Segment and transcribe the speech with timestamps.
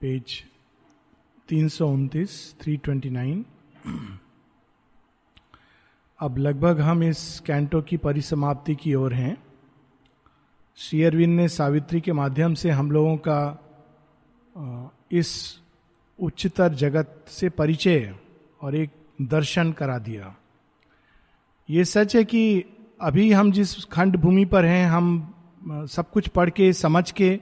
[0.00, 0.44] Page
[1.48, 3.44] तीन सौ उनतीस थ्री ट्वेंटी नाइन
[6.20, 9.36] अब लगभग हम इस कैंटो की परिसमाप्ति की ओर हैं।
[10.78, 13.40] श्री अरविंद ने सावित्री के माध्यम से हम लोगों का
[15.12, 15.60] इस
[16.18, 18.14] उच्चतर जगत से परिचय
[18.60, 18.90] और एक
[19.22, 20.34] दर्शन करा दिया।
[21.68, 22.64] ये सच है कि
[23.00, 25.34] अभी हम जिस खंड भूमि पर हैं, हम
[25.68, 27.40] सब कुछ पढ़ के, समझ के,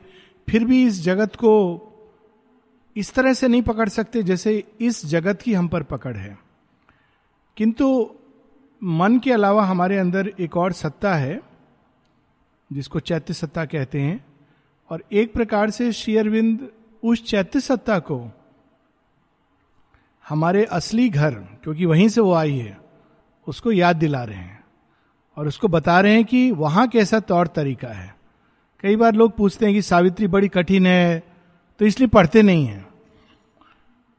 [0.48, 1.84] फिर भी इस जगत को
[2.98, 6.38] इस तरह से नहीं पकड़ सकते जैसे इस जगत की हम पर पकड़ है।
[7.56, 8.14] किंतु
[8.84, 11.40] मन के अलावा हमारे अंदर एक और सत्ता है,
[12.72, 14.24] जिसको चैत्य सत्ता कहते हैं,
[14.90, 16.68] और एक प्रकार से शेयरविंद
[17.02, 18.30] उस चैत्य सत्ता को
[20.28, 22.78] हमारे असली घर, क्योंकि वहीं से वो आई है,
[23.46, 24.64] उसको याद दिला रहे हैं,
[25.36, 28.16] और उसको बता रहे हैं कि वहाँ कैसा तौर तरीका है।
[28.80, 31.22] कई बार लोग पूछते हैं कि सावित्री बड़ी कठिन है
[31.80, 32.87] तो इसलिए पढ़ते नहीं हैं।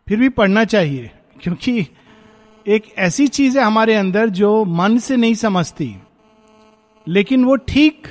[0.10, 1.10] फिर भी पढ़ना चाहिए,
[1.42, 1.86] क्योंकि
[2.66, 5.96] एक ऐसी चीज़ है हमारे अंदर जो मन से नहीं समझती,
[7.08, 8.08] लेकिन वो ठीक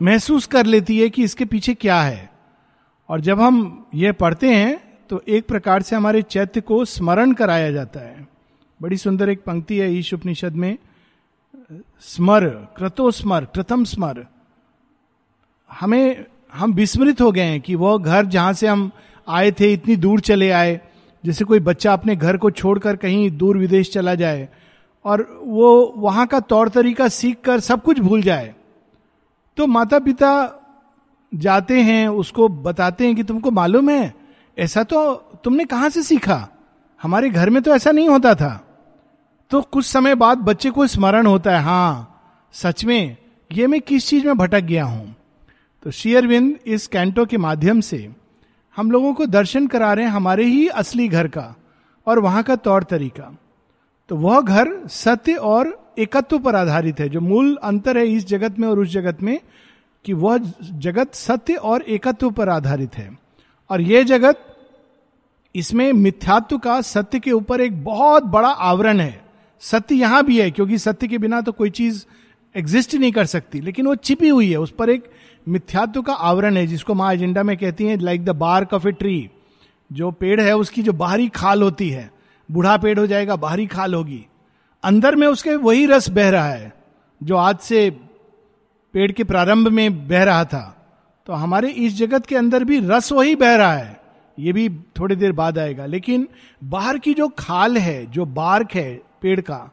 [0.00, 2.30] महसूस कर लेती है कि इसके पीछे क्या है।
[3.08, 4.76] और जब हम ये पढ़ते हैं
[5.10, 8.26] तो एक प्रकार से हमारे चैत्य को स्मरण कराया जाता है।
[8.80, 10.76] बड़ी सुंदर एक पंक्ति है ईश उपनिषद में,
[12.02, 12.46] स्मर,
[12.76, 14.24] क्रतो स्मर प्रथम स्मर।
[15.70, 18.90] हमें, हम विस्मृत हो गए हैं कि वह घर जहाँ से हम
[19.26, 20.80] आए थे, इतनी दूर चले आए
[21.24, 24.48] जैसे कोई बच्चा अपने घर को छोड़कर कहीं दूर विदेश चला जाए
[25.04, 28.54] और वो वहाँ का तौर तरीका सीख कर सब कुछ भूल जाए
[29.56, 30.58] तो माता पिता
[31.32, 34.14] जाते हैं, उसको बताते हैं कि तुमको मालूम है,
[34.58, 36.48] ऐसा तो तुमने कहाँ से सीखा?
[37.02, 38.66] हमारे घर में तो ऐसा नहीं होता था।
[39.50, 42.20] तो कुछ समय बाद बच्चे को स्मरण होता है हाँ
[42.52, 43.16] सच में,
[43.52, 45.14] ये मैं किस चीज़ में भटक गया हूँ?
[45.82, 48.08] तो शेयरविंद इस कैंटो के माध्यम से
[48.76, 51.54] हम लोगों को दर्शन करा रहे हैं हमारे ही असली घर का
[52.06, 53.30] और वहाँ का तौर तरीका।
[54.10, 58.58] तो वह घर सत्य और एकत्व पर आधारित है, जो मूल अंतर है इस जगत
[58.58, 59.38] में और उस जगत में,
[60.04, 63.18] कि वह जगत सत्य और एकत्व पर आधारित है।
[63.70, 64.46] और यह जगत
[65.54, 69.20] इसमें मिथ्यात्व का सत्य के ऊपर एक बहुत बड़ा आवरण है।
[69.62, 72.04] सत्य यहाँ भी है, क्योंकि सत्य के बिना तो कोई चीज़
[72.54, 75.10] एग्जिस्ट नहीं कर सकती, लेकिन वो छिपी हुई है, उस पर एक
[75.48, 78.92] मिथ्यात्व का आवरण है, जिसको माँ एजेंडा में कहती हैं like the bark of a
[78.92, 79.30] tree
[79.92, 82.10] जो पेड़ है, उसकी जो बाहरी खाल होती है,
[82.50, 84.26] बूढ़ा पेड़ हो जाएगा, बाहरी खाल होगी।
[84.84, 86.72] अंदर में उसके वही रस बह रहा है,
[87.22, 87.90] जो आज से
[88.92, 90.86] पेड़ के प्रारंभ में बह रहा था।
[91.26, 94.00] तो हमारे इस जगत के अंदर भी रस वही बह रहा है।
[94.38, 96.28] ये भी थोड़ी देर बाद आएगा। लेकिन
[96.64, 99.70] बाहर की जो खाल है, जो बार्क है पेड़ का,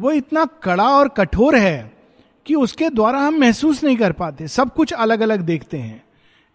[0.00, 1.99] वो इतना कड़ा और कठोर है
[2.46, 6.04] कि उसके द्वारा हम महसूस नहीं कर पाते, सब कुछ अलग अलग देखते हैं।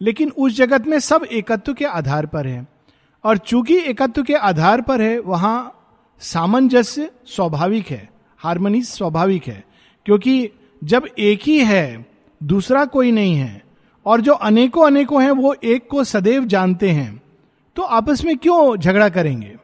[0.01, 2.67] लेकिन उस जगत में सब एकत्व के आधार पर है।
[3.23, 5.71] और चूँकि एकत्व के आधार पर है, वहाँ
[6.19, 9.63] सामंजस्य स्वाभाविक है, हारमोनी स्वाभाविक है।
[10.05, 10.49] क्योंकि
[10.83, 12.05] जब एक ही है,
[12.43, 13.63] दूसरा कोई नहीं है,
[14.05, 17.21] और जो अनेकों अनेकों हैं, वो एक को सदैव जानते हैं
[17.75, 19.55] तो आपस में क्यों झगड़ा करेंगे?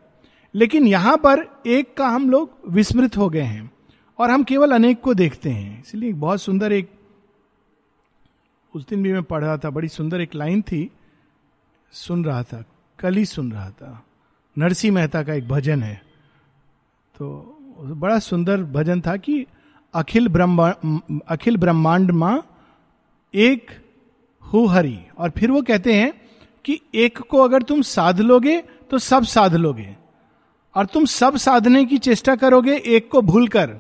[0.56, 3.71] लेकिन यहाँ पर एक का हम लोग विस्मृत हो गए हैं।
[4.22, 6.90] और हम केवल अनेक को देखते हैं। इसलिए बहुत सुंदर एक,
[8.74, 10.92] उस दिन भी मैं पढ़ रहा था, बड़ी सुंदर एक लाइन थी,
[11.92, 12.64] सुन रहा था,
[13.00, 14.06] कल ही सुन रहा था।
[14.58, 15.96] नरसिंह मेहता का एक भजन है।
[17.16, 19.46] तो बड़ा सुंदर भजन था कि
[19.94, 22.42] अखिल ब्रह्मांड अखिल ब्रह्मांड माँ
[23.34, 23.72] एक
[24.44, 26.14] हु हरि। और फिर वो कहते हैं
[26.66, 28.62] कि एक को अगर तुम साध लोगे
[28.92, 29.96] तो सब साध लोगे।
[30.76, 33.80] और तुम सब साधने की चेष्टा करोगे, एक को भूलकर।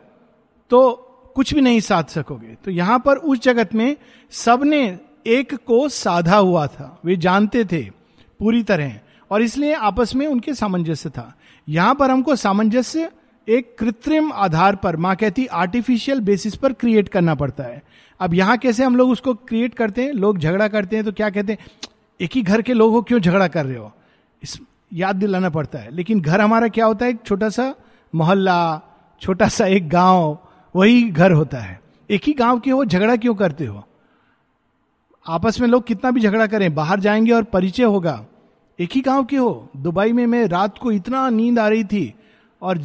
[0.71, 0.91] तो
[1.35, 3.95] कुछ भी नहीं साध सकोगे। तो यहाँ पर उस जगत में
[4.31, 7.81] सबने एक को साधा हुआ था। वे जानते थे
[8.39, 8.99] पूरी तरह,
[9.31, 11.33] और इसलिए आपस में उनके सामंजस्य था।
[11.67, 13.09] यहाँ पर हमको सामंजस्य
[13.47, 17.81] एक कृत्रिम आधार पर, माँ कहती आर्टिफिशियल बेसिस पर क्रिएट करना पड़ता है।
[18.19, 20.13] अब यहाँ कैसे हम लोग उसको क्रिएट करते हैं?
[20.13, 21.89] लोग झगड़ा करते हैं तो क्या कहते हैं,
[22.19, 23.91] एक ही घर के लोग हो, क्यों झगड़ा कर रहे हो?
[24.43, 24.59] इस
[24.93, 27.11] याद दिलाना पड़ता है। लेकिन घर हमारा क्या होता है?
[27.11, 27.73] एक छोटा सा
[28.13, 28.81] मोहल्ला,
[29.21, 30.37] छोटा सा एक गाँव
[30.75, 33.87] वही घर होता है। एक ही गाँव के हो, झगड़ा क्यों करते हो?
[35.27, 38.25] आपस में लोग कितना भी झगड़ा करें, बाहर जाएँगे और परिचय होगा।
[38.79, 42.15] एक ही गाँव के हो, दुबई में मैं रात को इतना नींद आ रही थी
[42.61, 42.81] और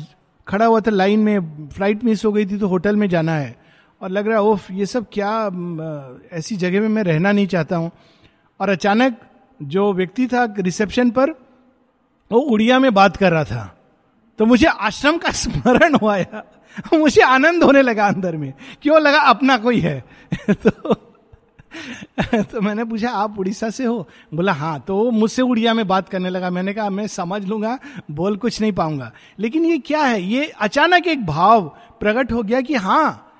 [0.48, 3.56] खड़ा हुआ था लाइन में, फ़्लाइट मिस हो गई थी तो होटल में जाना है।
[4.02, 5.50] और लग रहा है, ओफ, ये सब क्या
[6.32, 7.90] ऐसी जगह में मैं रहना नहीं चाहता हूँ।
[8.60, 9.20] और अचानक
[9.62, 11.30] जो व्यक्ति था रिसेप्शन पर,
[12.32, 13.78] वो उड़िया में बात कर रहा था।
[14.38, 16.16] तो मुझे आश्रम का स्मरण हुआ
[16.94, 19.00] मुझे आनंद होने लगा अंदर में। क्यों?
[19.00, 20.04] लगा अपना कोई है।
[20.50, 20.94] तो
[22.34, 24.08] तो मैंने पूछा, आप उड़ीसा से हो?
[24.34, 27.78] बोला हाँ। तो मुझसे उड़िया में बात करने लगा। मैंने कहा, मैं समझ लूँगा,
[28.10, 30.22] बोल कुछ नहीं पाऊँगा। लेकिन ये क्या है?
[30.22, 33.32] ये अचानक एक भाव प्रकट हो गया कि हाँ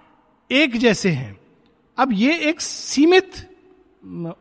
[0.52, 1.40] एक जैसे हैं।
[1.98, 3.32] अब ये एक सीमित,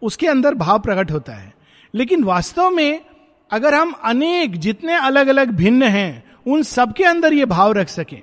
[0.01, 1.53] उसके अंदर भाव प्रकट होता है।
[1.95, 3.05] लेकिन वास्तव में,
[3.51, 8.21] अगर हम अनेक, जितने अलग अलग भिन्न हैं, उन सबके अंदर ये भाव रख सकें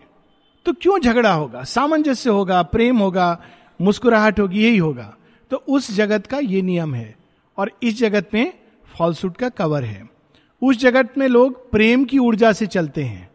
[0.64, 1.64] तो क्यों झगड़ा होगा?
[1.64, 3.43] सामंजस्य होगा, प्रेम होगा,
[3.81, 5.17] मुस्कुराहट होगी, यही होगा।
[5.50, 7.17] तो उस जगत का ये नियम है
[7.59, 8.53] और इस जगत में
[8.99, 10.11] फॉल्सूट का कवर है।
[10.62, 13.31] उस जगत में लोग प्रेम की ऊर्जा से चलते हैं।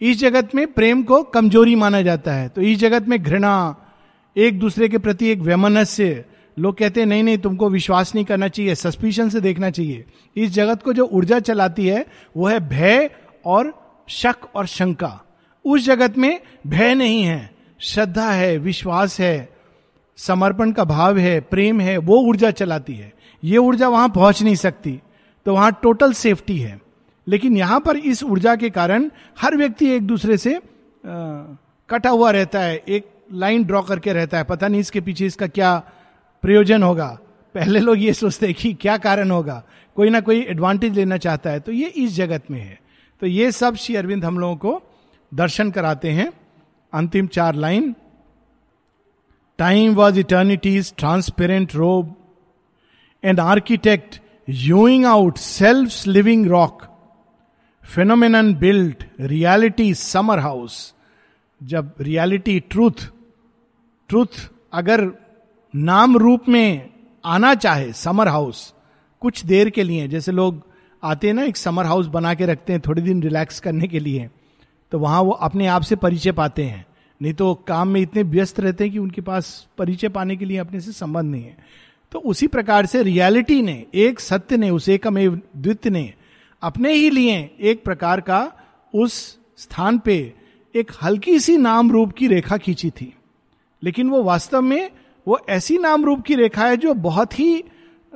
[0.00, 3.76] इस जगत में प्रेम को कमज़ोरी माना जाता है। तो इस जगत में घृणा,
[4.36, 6.24] एक दूसरे के प्रति एक वैमनस्य,
[6.58, 10.04] लोग कहते हैं, नहीं नहीं, तुमको विश्वास नहीं करना चाहिए, सस्पिशन से देखना चाहिए।
[10.36, 12.06] इस जगत को जो ऊर्जा चलाती है,
[12.36, 13.10] वो है भय
[13.44, 15.22] और शक और शंका।
[15.66, 19.48] उस जगत में भय नहीं है श्रद्धा है विश्वास है
[20.18, 24.54] समर्पण का भाव है प्रेम है वो ऊर्जा चलाती है। ये ऊर्जा वहाँ पहुँच नहीं
[24.54, 25.00] सकती
[25.46, 26.80] तो वहाँ टोटल सेफ्टी है।
[27.26, 29.10] लेकिन यहाँ पर इस ऊर्जा के कारण
[29.40, 30.60] हर व्यक्ति एक दूसरे से आ,
[31.88, 35.46] कटा हुआ रहता है एक लाइन ड्रॉ करके रहता है। पता नहीं इसके पीछे इसका
[35.48, 35.76] क्या
[36.42, 37.06] प्रयोजन होगा।
[37.54, 39.62] पहले लोग ये सोचते हैं कि क्या कारण होगा।
[39.96, 42.78] कोई ना कोई एडवांटेज लेना चाहता है तो ये इस जगत में है।
[43.22, 44.82] तो ये सब श्री अरविंद हम लोगों को
[45.34, 46.32] दर्शन कराते हैं।
[46.92, 47.94] अंतिम चार line.
[49.58, 52.14] Time was eternity's transparent robe
[53.24, 56.82] and architect hewing out self living rock
[57.84, 60.94] phenomenon built reality summer house
[61.62, 63.06] जब रियालिटी ट्रूथ
[64.08, 65.10] ट्रूथ अगर
[65.74, 66.90] नाम रूप में
[67.24, 68.74] आना चाहे समर हाउस
[69.20, 70.62] कुछ देर के लिए, जैसे लोग
[71.02, 73.98] आते हैं ना एक समर हाउस बना के रखते हैं, थोड़े दिन रिलैक्स करने के
[73.98, 74.30] लिए।
[74.90, 76.84] तो वहाँ वो अपने आप से परिचय पाते हैं।
[77.22, 80.58] नहीं तो काम में इतने व्यस्त रहते हैं कि उनके पास परिचय पाने के लिए
[80.58, 81.56] अपने से संबंध नहीं है।
[82.12, 85.18] तो उसी प्रकार से रियलिटी ने, एक सत्य ने, उस एकम
[85.56, 86.12] द्वित्य ने
[86.62, 88.52] अपने ही लिए एक प्रकार का
[88.94, 90.32] उस स्थान पे
[90.74, 93.12] एक हल्की सी नाम रूप की रेखा खींची थी।
[93.82, 94.90] लेकिन वो वास्तव में
[95.26, 97.64] वो ऐसी नाम रूप की रेखा है जो बहुत ही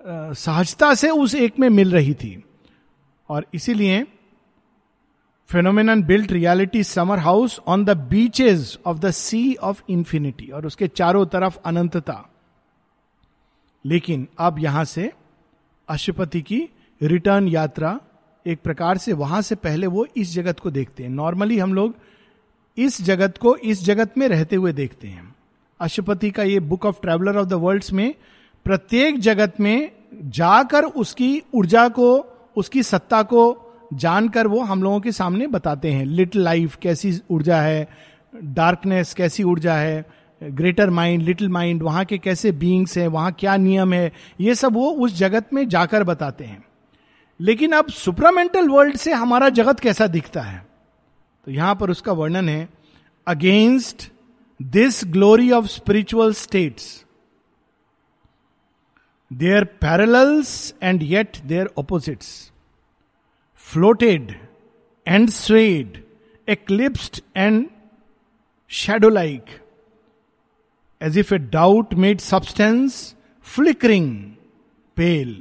[0.06, 2.42] सहजता से उस एक में मिल रही थी।
[3.28, 4.06] और इसीलिए
[5.50, 10.88] phenomenon built reality summer house on the beaches of the sea of infinity और उसके
[10.88, 12.28] चारों तरफ़ अनंतता।
[13.84, 15.10] लेकिन अब यहाँ से
[15.88, 16.68] अशुपति की
[17.02, 17.98] रिटर्न यात्रा
[18.46, 21.94] एक प्रकार से वहाँ से पहले वो इस जगत को देखते हैं। नॉर्मली हम लोग
[22.78, 25.34] इस जगत को इस जगत में रहते हुए देखते हैं।
[25.80, 28.14] अशुपति का ये book of traveller of the worlds में
[28.64, 32.18] प्रत्येक जगत में जाकर उसकी ऊर्जा को,
[32.56, 37.60] उसकी सत्ता को जानकर वो हम लोगों के सामने बताते हैं। लिटिल लाइफ कैसी ऊर्जा
[37.62, 37.88] है
[38.34, 40.04] डार्कनेस कैसी ऊर्जा है
[40.42, 44.74] ग्रेटर माइंड लिटिल माइंड वहाँ के कैसे बींग्स हैं, वहाँ क्या नियम है, ये सब
[44.74, 46.62] वो उस जगत में जाकर बताते हैं।
[47.40, 50.66] लेकिन अब सुपरामेंटल वर्ल्ड से हमारा जगत कैसा दिखता है?
[51.46, 52.68] तो यहाँ पर उसका वर्णन है
[53.26, 54.10] against
[54.60, 57.04] this glory of spiritual states
[59.30, 62.52] their parallels and yet their opposites
[63.72, 64.36] floated
[65.06, 66.02] and swayed,
[66.48, 67.70] eclipsed and
[68.70, 69.48] shadow like,
[71.00, 73.14] as if a doubt made substance
[73.46, 74.10] flickering,
[74.96, 75.34] pale.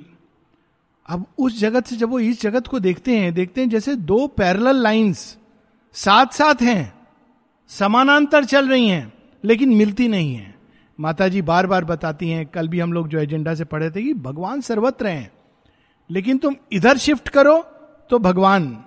[1.06, 4.26] अब उस जगत से जब वो इस जगत को देखते हैं देखते हैं जैसे दो
[4.38, 5.20] पैरेलल लाइंस
[5.96, 6.94] साथ साथ हैं
[7.70, 9.12] समानांतर चल रही हैं
[9.44, 10.54] लेकिन मिलती नहीं है
[11.00, 14.04] माता जी बार बार बताती हैं कल भी हम लोग जो एजेंडा से पढ़े थे
[14.04, 15.32] कि भगवान सर्वत्र हैं
[16.10, 17.58] लेकिन तुम इधर शिफ्ट करो
[18.10, 18.84] तो भगवान,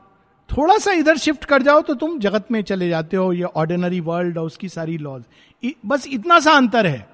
[0.51, 4.01] थोड़ा सा इधर शिफ्ट कर जाओ तो तुम जगत में चले जाते हो, ये ऑर्डिनरी
[4.01, 5.23] वर्ल्ड और उसकी सारी लॉज
[5.87, 7.09] बस इतना सा अंतर है।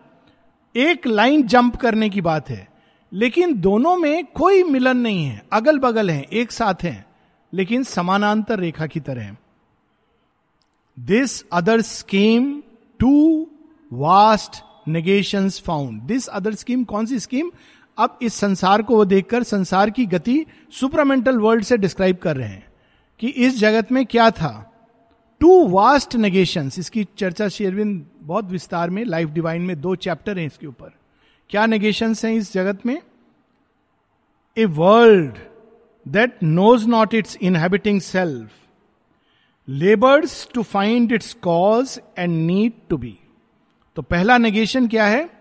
[0.77, 2.69] एक लाइन जंप करने की बात है।
[3.13, 7.07] लेकिन दोनों में कोई मिलन नहीं है। अगल बगल है, एक साथ है,
[7.53, 9.37] लेकिन समानांतर रेखा की तरह
[10.99, 12.63] this other scheme
[12.99, 13.47] two
[13.93, 17.51] vast negation found this other scheme कौन सी स्कीम
[17.99, 22.49] अब इस संसार को वो देखकर संसार की गति सुपरामेंटल वर्ल्ड से डिस्क्राइब कर रहे
[22.49, 22.73] हैं
[23.21, 24.65] कि इस जगत में क्या था।
[25.41, 30.47] टू वास्ट नेगेशन इसकी चर्चा शेरविंद बहुत विस्तार में लाइफ डिवाइन में दो चैप्टर हैं
[30.47, 30.93] इसके ऊपर।
[31.51, 33.01] क्या नेगेशन हैं इस जगत में?
[34.57, 35.39] A world
[36.07, 38.51] that knows not its inhabiting self
[39.69, 43.19] labours to find its cause and need to be
[43.97, 45.38] तो पहला नेगेशन क्या है?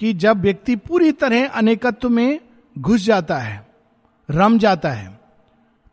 [0.00, 2.40] कि जब व्यक्ति पूरी तरह अनेकत्व में
[2.78, 3.66] घुस जाता है,
[4.28, 5.18] रम जाता है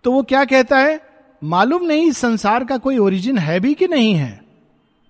[0.03, 0.99] तो वो क्या कहता है?
[1.43, 4.41] मालूम नहीं संसार का कोई ओरिजिन है भी कि नहीं है।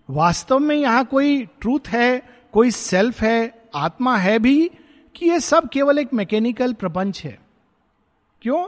[0.10, 4.70] वास्तव में यहाँ कोई ट्रूथ है, कोई सेल्फ है, आत्मा है भी
[5.16, 7.38] कि ये सब केवल एक मैकेनिकल प्रपंच है।
[8.42, 8.66] क्यों?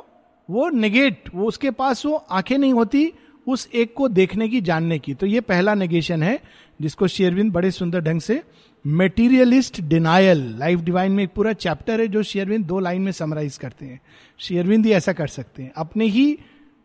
[0.49, 3.11] वो नेगेट वो उसके पास वो आँखें नहीं होती
[3.47, 6.39] उस एक को देखने की, जानने की। तो ये पहला नेगेशन है,
[6.81, 8.41] जिसको शेरविंद बड़े सुंदर ढंग से
[8.85, 13.57] मेटीरियलिस्ट डिनायल लाइफ डिवाइन में एक पूरा चैप्टर है जो शेयरविंद दो लाइन में समराइज
[13.57, 14.01] करते हैं।
[14.37, 16.37] शेयरविंद ही ऐसा कर सकते हैं। अपने ही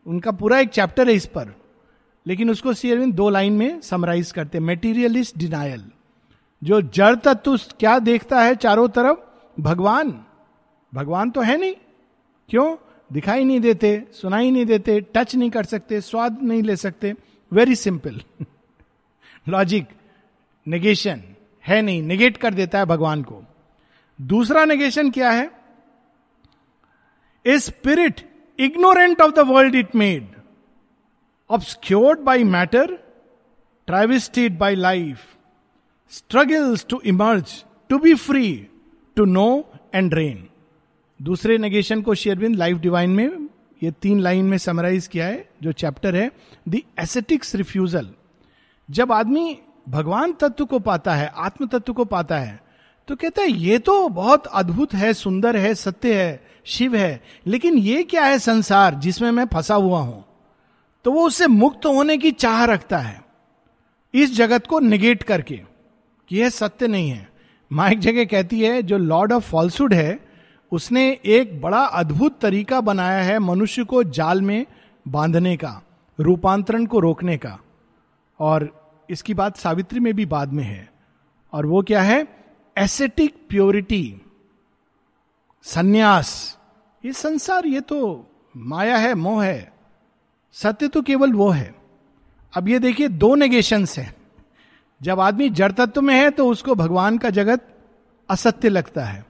[0.07, 1.55] उनका पूरा एक चैप्टर है इस पर,
[2.27, 5.85] लेकिन उसको शेयरविंद दो लाइन में समराइज करते हैं। मेटीरियलिस्ट डिनायल
[6.63, 9.19] जो जड़ तत्व क्या देखता है चारों तरफ़?
[9.61, 10.25] भगवान।
[10.95, 11.75] भगवान तो है नहीं।
[12.49, 12.77] क्यों?
[13.13, 17.15] दिखाई नहीं देते, सुनाई नहीं देते टच नहीं कर सकते, स्वाद नहीं ले सकते।
[17.53, 18.21] वेरी सिंपल
[19.49, 19.87] लॉजिक
[20.67, 21.23] नेगेशन
[21.67, 23.43] है नहीं निगेट कर देता है भगवान को।
[24.21, 25.51] दूसरा नेगेशन क्या है?
[27.47, 28.21] A spirit
[28.59, 30.29] ignorant of the world it made
[31.51, 32.95] obscured by matter
[33.87, 35.37] travestied by life
[36.11, 38.69] struggles to emerge to be free
[39.17, 39.49] to know
[39.95, 40.49] and reign
[41.23, 43.49] दूसरे नेगेशन को शेयरविंद लाइफ डिवाइन में,
[43.83, 46.31] ये तीन लाइन में समराइज किया है, जो चैप्टर है
[46.69, 48.11] द एसेटिक्स रिफ्यूजल
[48.91, 52.63] जब आदमी भगवान तत्व को पाता है, आत्म तत्व को पाता है
[53.09, 57.77] तो कहता है, ये तो बहुत अद्भुत है, सुंदर है, सत्य है, शिव है, लेकिन
[57.79, 60.25] ये क्या है संसार जिसमें मैं फंसा हुआ हूँ?
[61.05, 63.21] तो वो उससे मुक्त होने की चाह रखता है,
[64.15, 65.57] इस जगत को निगेट करके,
[66.31, 67.29] कि यह सत्य नहीं है।
[67.71, 70.19] माँ एक जगह कहती है, जो लॉर्ड ऑफ़ फॉल्सुड है,
[70.73, 74.65] उसने एक बड़ा अद्भुत तरीका बनाया है मनुष्य को जाल में
[75.07, 75.81] बांधने का,
[76.19, 77.59] रूपांतरण को रोकने का,
[78.41, 80.89] और इसकी बात सावित्री में भी बाद में है।
[81.53, 82.27] और वो क्या है?
[82.77, 84.21] एसेटिक प्योरिटी,
[85.65, 86.59] संन्यास।
[87.05, 89.73] ये संसार, ये तो माया है, मोह है।
[90.55, 91.75] सत्य तो केवल वो है।
[92.55, 94.15] अब ये देखिए, दो नेगेशंस हैं।
[95.01, 97.67] जब आदमी जड़ तत्व में है तो उसको भगवान का जगत
[98.29, 99.25] असत्य लगता है।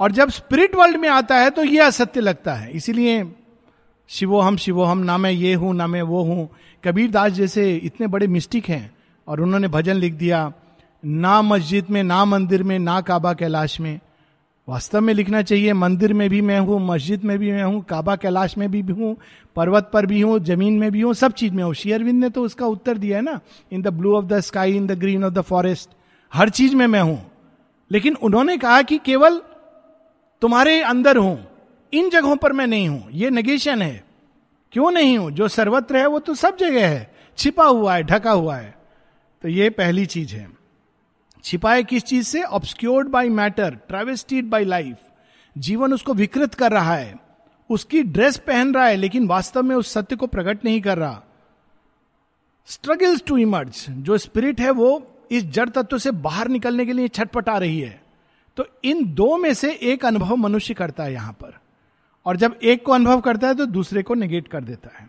[0.00, 3.24] और जब स्पिरिट वर्ल्ड में आता है तो यह असत्य लगता है। इसीलिए
[4.10, 6.48] शिवो हम शिवो हम ना मैं ये हूँ, ना मैं वो हूँ।
[6.84, 8.90] कबीर दास जैसे इतने बड़े मिस्टिक हैं
[9.26, 10.52] और उन्होंने भजन लिख दिया,
[11.02, 13.98] ना मस्जिद में, ना मंदिर में, ना काबा कैलाश में।
[14.68, 18.16] वास्तव में लिखना चाहिए, मंदिर में भी मैं हूँ, मस्जिद में भी मैं हूँ, काबा
[18.16, 19.16] कैलाश में भी हूँ,
[19.56, 22.42] पर्वत पर भी हूँ, ज़मीन में भी हूँ, सब चीज़ में हूँ। शेयरविंद ने तो
[22.42, 23.40] उसका उत्तर दिया है ना
[23.72, 25.90] in the blue of the sky in the green of the forest
[26.32, 27.20] हर चीज़ में मैं हूँ।
[27.90, 29.40] लेकिन उन्होंने कहा कि केवल
[30.42, 31.38] तुम्हारे अंदर हूँ,
[31.92, 34.11] इन जगहों पर मैं नहीं हूँ, ये नेगेशन है।
[34.72, 35.30] क्यों नहीं हूँ?
[35.30, 38.74] जो सर्वत्र है, वो तो सब जगह है। छिपा हुआ है, ढका हुआ है।
[39.42, 40.50] तो ये पहली चीज़ है।
[41.44, 42.42] छिपाए किस चीज़ से?
[42.42, 44.96] Obscured by matter travestied by life
[45.58, 47.16] जीवन उसको विकृत कर रहा है।
[47.70, 51.22] उसकी ड्रेस पहन रहा है, लेकिन वास्तव में उस सत्य को प्रकट नहीं कर रहा।
[52.66, 57.08] स्ट्रगल्स टू इमर्ज जो स्पिरिट है, वो इस जड़ तत्व से बाहर निकलने के लिए
[57.08, 58.02] छटपटा रही है।
[58.56, 61.61] तो इन दो में से एक अनुभव मनुष्य करता है यहाँ पर।
[62.26, 65.08] और जब एक को अनुभव करता है तो दूसरे को नेगेट कर देता है।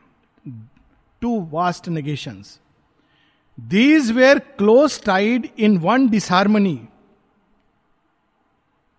[1.21, 2.59] Two vast negations
[3.57, 6.79] these were close tied in one disharmony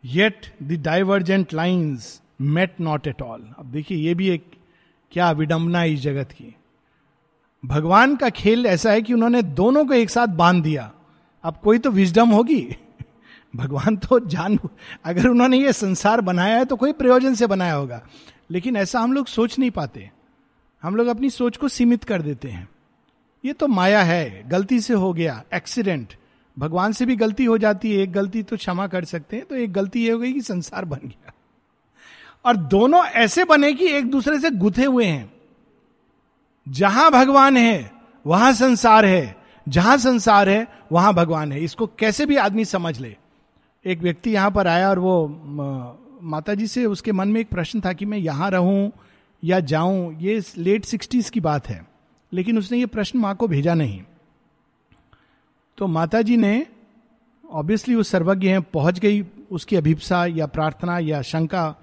[0.04, 4.50] yet the divergent lines met not at all अब देखिए, ये भी एक
[5.12, 6.54] क्या विडंबना है इस जगत की।
[7.64, 10.90] भगवान का खेल ऐसा है कि उन्होंने दोनों को एक साथ बाँध दिया।
[11.44, 12.76] अब कोई तो विजडम होगी।
[13.56, 14.58] भगवान तो जान,
[15.04, 18.00] अगर उन्होंने ये संसार बनाया है तो कोई प्रयोजन से बनाया होगा।
[18.50, 20.10] लेकिन ऐसा हम लोग सोच नहीं पाते।
[20.82, 22.68] हम लोग अपनी सोच को सीमित कर देते हैं।
[23.44, 26.14] ये तो माया है, गलती से हो गया एक्सीडेंट
[26.58, 29.54] भगवान से भी गलती हो जाती है, एक गलती तो क्षमा कर सकते हैं तो
[29.54, 31.32] एक गलती ये हो गई कि संसार बन गया।
[32.44, 35.32] और दोनों ऐसे बने कि एक दूसरे से गुथे हुए हैं।
[36.68, 37.90] जहाँ भगवान है,
[38.26, 39.36] वहाँ संसार है,
[39.68, 43.16] जहाँ संसार है, वहाँ भगवान है। इसको कैसे भी आदमी समझ ले।
[43.84, 45.14] एक व्यक्ति यहाँ पर आया और वो
[46.24, 48.90] माता जी से उसके मन में एक प्रश्न था कि मैं यहाँ रहूँ
[49.42, 51.84] या जाऊँ, ये लेट सिक्सटीज की बात है,
[52.32, 54.02] लेकिन उसने ये प्रश्न माँ को भेजा नहीं।
[55.78, 56.66] तो माता जी ने
[57.44, 61.74] ऑब्वियसली वो सर्वज्ञ हैं, पहुँच गई उसकी अभिप्सा या प्रार्थना या शंका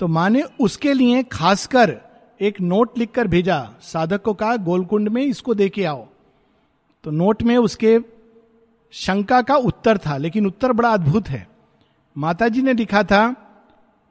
[0.00, 1.96] तो माँ ने उसके लिए खासकर
[2.40, 6.06] एक नोट लिखकर भेजा, साधक को कहा, गोलकुंड में इसको दे के आओ।
[7.04, 7.98] तो नोट में उसके
[8.92, 11.48] शंका का उत्तर था, लेकिन उत्तर बड़ा अद्भुत है।
[12.16, 13.36] माता जी ने लिखा था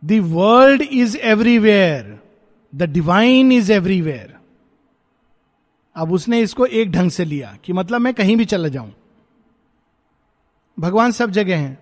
[0.04, 2.20] world is everywhere
[2.76, 4.38] the divine is everywhere
[5.96, 8.94] अब उसने इसको एक ढंग से लिया कि मतलब मैं कहीं भी चला जाऊँ।
[10.80, 11.78] भगवान सब जगह हैं।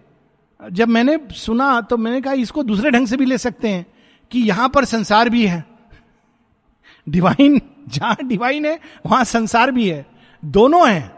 [0.71, 3.85] जब मैंने सुना तो मैंने कहा, इसको दूसरे ढंग से भी ले सकते हैं
[4.31, 5.63] कि यहाँ पर संसार भी है।
[7.09, 10.05] डिवाइन जहाँ डिवाइन है, वहाँ संसार भी है।
[10.45, 11.11] दोनों हैं।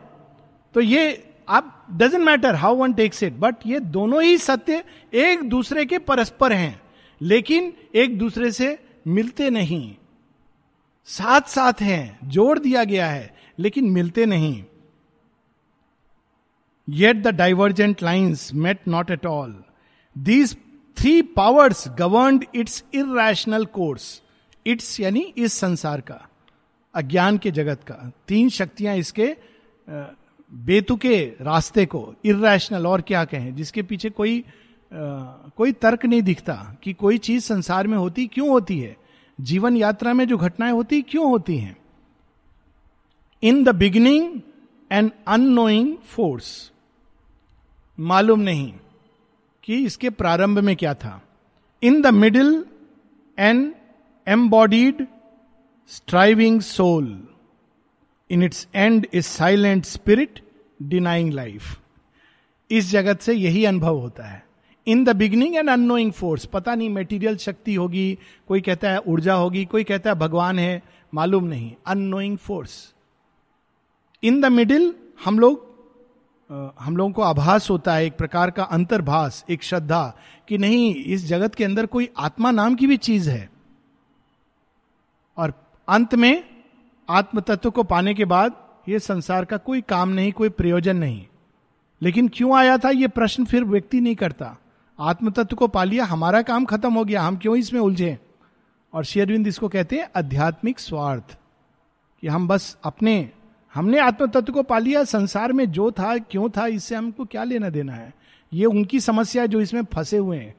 [0.74, 5.44] तो ये आप doesn't matter how one takes it but ये दोनों ही सत्य एक
[5.50, 6.82] दूसरे के परस्पर हैं,
[7.22, 8.78] लेकिन एक दूसरे से
[9.08, 9.96] मिलते नहीं।
[11.08, 14.64] साथ साथ हैं, जोड़ दिया गया है, लेकिन मिलते नहीं।
[16.88, 19.56] Yet the divergent lines met not at all
[20.16, 20.56] these
[20.98, 24.22] three powers govern its irrational course
[24.66, 26.28] its यानी इस संसार का,
[26.94, 29.36] अज्ञान के जगत का। तीन शक्तियाँ इसके
[30.54, 34.44] बेतुके रास्ते को इेशनल और क्या कहें जिसके पीछे कोई
[34.94, 34.96] आ,
[35.56, 38.98] कोई तर्क नहीं दिखता कि कोई चीज़ संसार में होती क्यों होती है।
[39.42, 41.78] जीवन यात्रा में जो घटनाएँ होती क्यों होती हैं?
[43.44, 44.42] In the beginning
[44.92, 46.72] an unknowing force
[48.00, 48.74] मालूम नहीं
[49.64, 51.22] कि इसके प्रारंभ में क्या था।
[51.84, 52.66] In the middle
[53.40, 53.76] an
[54.28, 55.08] embodied
[55.88, 57.28] striving soul
[58.32, 60.40] in its end is silent spirit
[60.82, 61.78] denying life
[62.70, 64.44] इस जगत से यही अनुभव होता है।
[64.88, 69.34] In the beginning and unknowing force पता नहीं मेटीरियल शक्ति होगी, कोई कहता है ऊर्जा
[69.34, 70.82] होगी, कोई कहता है भगवान है,
[71.14, 72.94] मालूम नहीं। Unknowing force
[74.24, 74.94] in the middle
[75.26, 75.70] हम लोग
[76.80, 81.26] हम लोगों को आभास होता है, एक प्रकार का अंतर्भास, एक श्रद्धा कि नहीं, इस
[81.26, 83.50] जगत के अंदर कोई आत्मा नाम की भी चीज़ है।
[85.38, 85.54] और
[85.88, 86.44] अंत में
[87.12, 88.54] आत्म तत्व को पाने के बाद
[88.90, 91.28] ये संसार का कोई काम नहीं, कोई प्रयोजन नहीं।
[92.02, 94.58] लेकिन क्यों आया था ये प्रश्न फिर व्यक्ति नहीं करता।
[95.00, 98.20] आत्म तत्व को पा लिया, हमारा काम खत्म हो गया, हम क्यों इसमें उलझे?
[98.94, 101.38] और शेरविंद इसको कहते हैं आध्यात्मिक स्वार्थ।
[102.22, 103.30] कि हम बस अपने,
[103.74, 107.44] हमने आत्म तत्व को पा लिया, संसार में जो था, क्यों था, इससे हमको क्या
[107.44, 108.14] लेना देना है?
[108.54, 110.56] ये उनकी समस्या जो इसमें फंसे हुए हैं।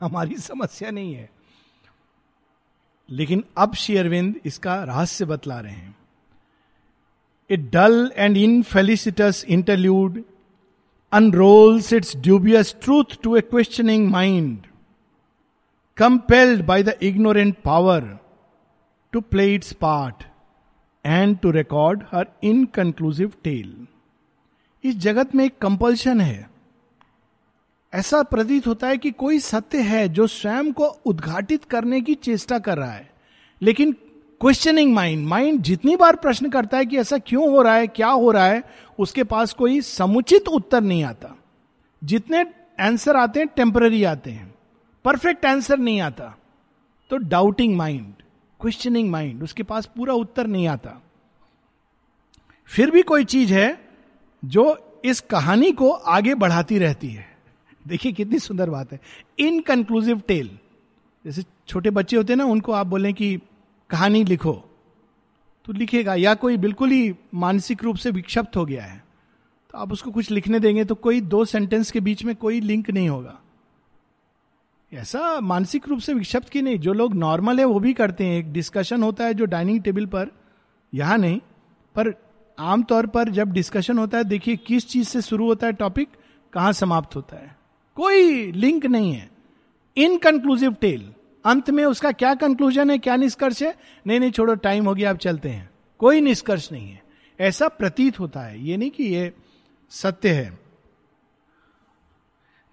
[0.00, 1.30] हमारी समस्या नहीं है।
[3.08, 5.96] लेकिन अब शेयरविंद इसका रहस्य बतला रहे हैं।
[7.50, 10.22] A dull and infelicitous interlude
[11.12, 14.66] unrolls its dubious truth to a questioning mind
[15.98, 18.16] compelled by the ignorant power
[19.12, 20.24] to play its part
[21.04, 23.86] and to record her inconclusive tale
[24.84, 26.48] इस जगत में एक कंपल्शन है।
[27.94, 32.58] ऐसा प्रतीत होता है कि कोई सत्य है जो स्वयं को उद्घाटित करने की चेष्टा
[32.58, 33.10] कर रहा है।
[33.62, 33.92] लेकिन
[34.40, 38.08] क्वेश्चनिंग माइंड माइंड जितनी बार प्रश्न करता है कि ऐसा क्यों हो रहा है, क्या
[38.08, 38.62] हो रहा है,
[38.98, 41.38] उसके पास कोई समुचित उत्तर नहीं आता।
[42.04, 42.46] जितने
[42.80, 44.54] आंसर आते हैं टेम्पररी आते हैं।
[45.04, 46.38] परफेक्ट आंसर नहीं आता।
[47.10, 48.14] तो डाउटिंग माइंड
[48.60, 51.02] क्वेश्चनिंग माइंड उसके पास पूरा उत्तर नहीं आता।
[52.66, 53.88] फिर भी कोई चीज़ है
[54.44, 57.37] जो इस कहानी को आगे बढ़ाती रहती है।
[57.88, 59.00] देखिए कितनी सुंदर बात है।
[59.38, 60.50] इनकंक्लूसिव टेल
[61.24, 63.36] जैसे छोटे बच्चे होते हैं ना, उनको आप बोलें कि
[63.90, 64.52] कहानी लिखो
[65.66, 69.02] तो लिखेगा, या कोई बिल्कुल ही मानसिक रूप से विक्षिप्त हो गया है
[69.70, 72.90] तो आप उसको कुछ लिखने देंगे तो कोई दो सेंटेंस के बीच में कोई लिंक
[72.90, 73.38] नहीं होगा।
[74.92, 78.38] ऐसा मानसिक रूप से विक्षिप्त की नहीं, जो लोग नॉर्मल है, वो भी करते हैं।
[78.38, 80.30] एक डिस्कशन होता है जो डाइनिंग टेबल पर,
[80.92, 81.38] यहाँ नहीं,
[81.96, 82.12] पर
[82.58, 86.08] आमतौर पर जब डिस्कशन होता है, देखिए किस चीज़ से शुरू होता है टॉपिक
[86.52, 87.56] कहाँ समाप्त होता है।
[87.98, 89.30] कोई लिंक नहीं है।
[89.96, 91.12] इनकंक्लूसिव टेल
[91.46, 93.76] अंत में उसका क्या कंक्लूजन है, क्या निष्कर्ष है?
[94.06, 97.02] नहीं नहीं, छोड़ो टाइम हो गया आप चलते हैं। कोई निष्कर्ष नहीं है।
[97.40, 99.32] ऐसा प्रतीत होता है। ये नहीं कि ये
[99.90, 100.58] सत्य है।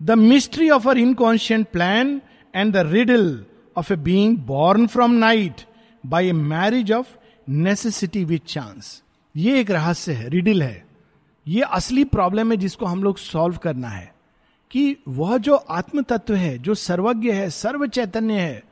[0.04, 2.22] The mystery of our inconscient plan
[2.56, 3.46] and the riddle
[3.78, 5.62] of a being born from night
[6.06, 7.16] by a marriage of
[7.50, 9.04] necessity with chance
[9.36, 10.86] ये एक रहस्य है रिडिल है।
[11.48, 14.15] ये असली प्रॉब्लम है जिसको हम लोग सॉल्व करना है।
[14.76, 18.64] कि वह जो आत्म तत्व है, जो सर्वज्ञ है सर्व चैतन्य है,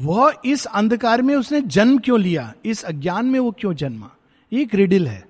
[0.00, 2.54] वह इस अंधकार में उसने जन्म क्यों लिया?
[2.64, 4.10] इस अज्ञान में वो क्यों जन्मा?
[4.52, 5.28] एक रिडिल है।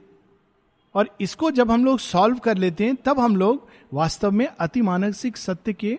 [0.94, 4.82] और इसको जब हम लोग सॉल्व कर लेते हैं, तब हम लोग वास्तव में अति
[4.82, 5.98] मानसिक सत्य के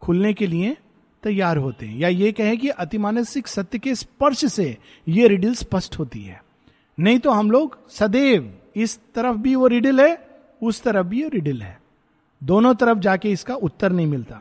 [0.00, 0.76] खुलने के लिए
[1.22, 5.54] तैयार होते हैं। या ये कहें कि अति मानसिक सत्य के स्पर्श से ये रिडिल
[5.54, 6.44] स्पष्ट होती है।
[7.00, 10.28] नहीं तो हम लोग सदैव इस तरफ़ भी वो रिडिल है,
[10.62, 11.83] उस तरफ़ भी वो रिडिल है।
[12.44, 14.40] दोनों तरफ़ जाके इसका उत्तर नहीं मिलता।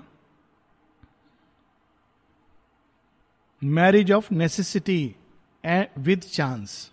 [3.61, 5.15] Marriage of necessity
[5.99, 6.91] with chance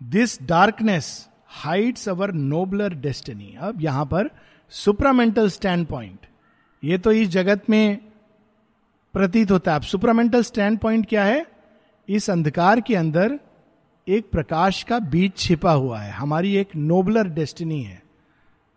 [0.00, 1.06] this darkness
[1.54, 4.30] hides our nobler destiny अब यहाँ पर
[4.72, 6.26] सुपरामेंटल स्टैंड पॉइंट
[6.82, 7.98] ये तो इस जगत में
[9.14, 11.44] प्रतीत होता है। अब सुपरामेंटल स्टैंड पॉइंट क्या है?
[12.08, 13.38] इस अंधकार के अंदर
[14.06, 18.02] एक प्रकाश का बीज छिपा हुआ है। हमारी एक नोबलर डेस्टिनी है।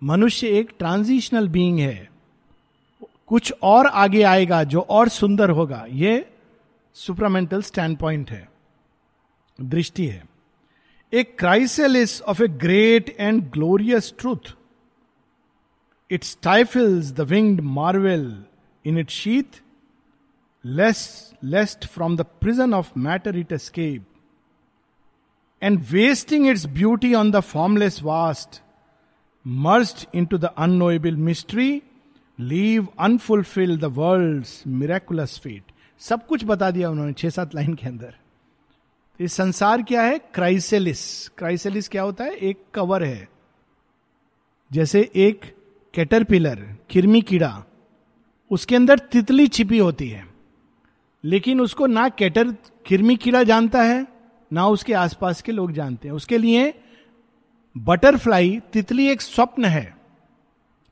[0.05, 2.09] मनुष्य एक ट्रांजिशनल बीइंग है।
[3.27, 6.25] कुछ और आगे आएगा जो और सुंदर होगा, ये
[6.95, 8.47] सुपरामेंटल स्टैंड पॉइंट है,
[9.59, 10.23] दृष्टि है।
[11.13, 14.53] A chrysalis of a great and glorious truth
[16.09, 18.43] it stifles the winged marvel
[18.85, 19.61] in it sheath
[20.65, 24.05] less lest from the prison of matter it escape
[25.61, 28.61] and wasting its beauty on the formless vast
[29.47, 31.81] merged into the unknowable mystery
[32.39, 35.63] leave unfulfil the world miraculous fate
[35.99, 38.13] सब कुछ बता दिया उन्होंने छह सात line के अंदर।
[39.19, 40.19] तो संसार क्या है?
[40.19, 42.31] क्राइसेलिस क्राइसेलिस क्या होता है?
[42.31, 43.29] एक कवर है।
[44.71, 45.55] जैसे एक
[45.93, 47.63] कैटरपिलर किरमी कीड़ा,
[48.51, 50.27] उसके अंदर तितली छिपी होती है।
[51.23, 52.51] लेकिन उसको ना कैटर
[52.85, 54.07] किरमी कीड़ा जानता है,
[54.53, 56.73] ना उसके आसपास के लोग जानते हैं। उसके लिए
[57.77, 59.97] बटरफ्लाई तितली एक स्वप्न है।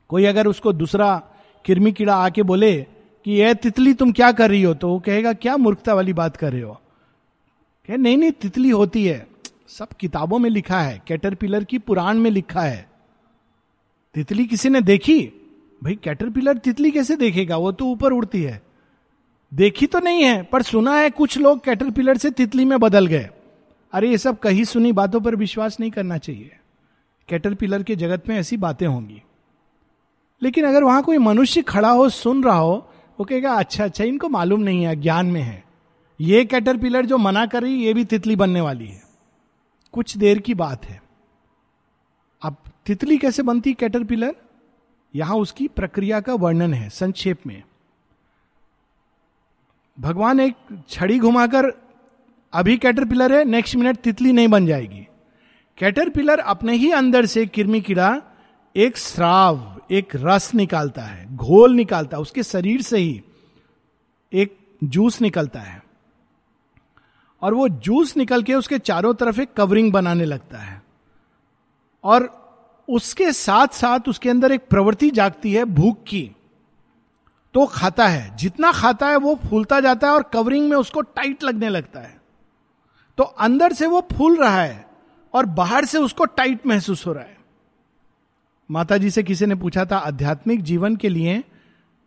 [0.08, 1.22] कोई अगर उसको दूसरा
[1.64, 2.86] किरमी कीड़ा आके बोले
[3.24, 4.74] कि यह तितली तुम क्या कर रही हो?
[4.74, 6.80] तो वो कहेगा, क्या मूर्खता वाली बात कर रहे हो?
[7.88, 9.26] कहे, नहीं नहीं, तितली होती है।
[9.68, 12.88] सब किताबों में लिखा है, कैटरपिलर की पुराण में लिखा है।
[14.14, 15.32] तितली किसी ने देखी?
[15.84, 17.56] भाई, कैटरपिलर तितली कैसे देखेगा?
[17.56, 18.62] वो तो ऊपर उड़ती है।
[19.54, 23.30] देखी तो नहीं है, पर सुना है कुछ लोग कैटरपिलर से तितली में बदल गए।
[23.92, 26.56] अरे, ये सब कही सुनी बातों पर विश्वास नहीं करना चाहिए।
[27.28, 29.22] कैटरपिलर के जगत में ऐसी बातें होंगी।
[30.42, 34.28] लेकिन अगर वहाँ कोई मनुष्य खड़ा हो, सुन रहा हो, वो कहेगा अच्छा अच्छा इनको
[34.28, 35.64] मालूम नहीं है, ज्ञान में है।
[36.20, 39.02] ये कैटरपिलर जो मना कर रही ये भी तितली बनने वाली है।
[39.92, 41.02] कुछ देर की बात है।
[42.42, 42.56] अब
[42.86, 44.34] तितली कैसे बनती कैटरपिलर
[45.14, 47.62] यहाँ उसकी प्रक्रिया का वर्णन है, संक्षेप में।
[50.00, 50.56] भगवान एक
[50.88, 51.82] छड़ी घुमाकर,
[52.52, 55.08] अभी कैटरपिलर है नेक्स्ट मिनट तितली नहीं बन जाएगी।
[55.78, 58.22] कैटरपिलर अपने ही अंदर से किरमी कीड़ा,
[58.76, 63.22] एक श्राव, एक रस निकालता है, घोल निकालता है, उसके शरीर से ही
[64.32, 65.84] एक जूस निकलता है।
[67.42, 70.82] और वो जूस निकल के उसके चारों तरफ़ एक कवरिंग बनाने लगता है।
[72.04, 72.44] और
[72.88, 76.30] उसके साथ साथ उसके अंदर एक प्रवृत्ति जागती है, भूख की।
[77.54, 81.42] तो खाता है। जितना खाता है, वो फूलता जाता है और कवरिंग में उसको टाइट
[81.42, 82.20] लगने लगता है।
[83.18, 84.93] तो अंदर से वो फूल रहा है।
[85.34, 87.36] और बाहर से उसको टाइट महसूस हो रहा है।
[88.70, 91.42] माता जी से किसी ने पूछा था आध्यात्मिक जीवन के लिए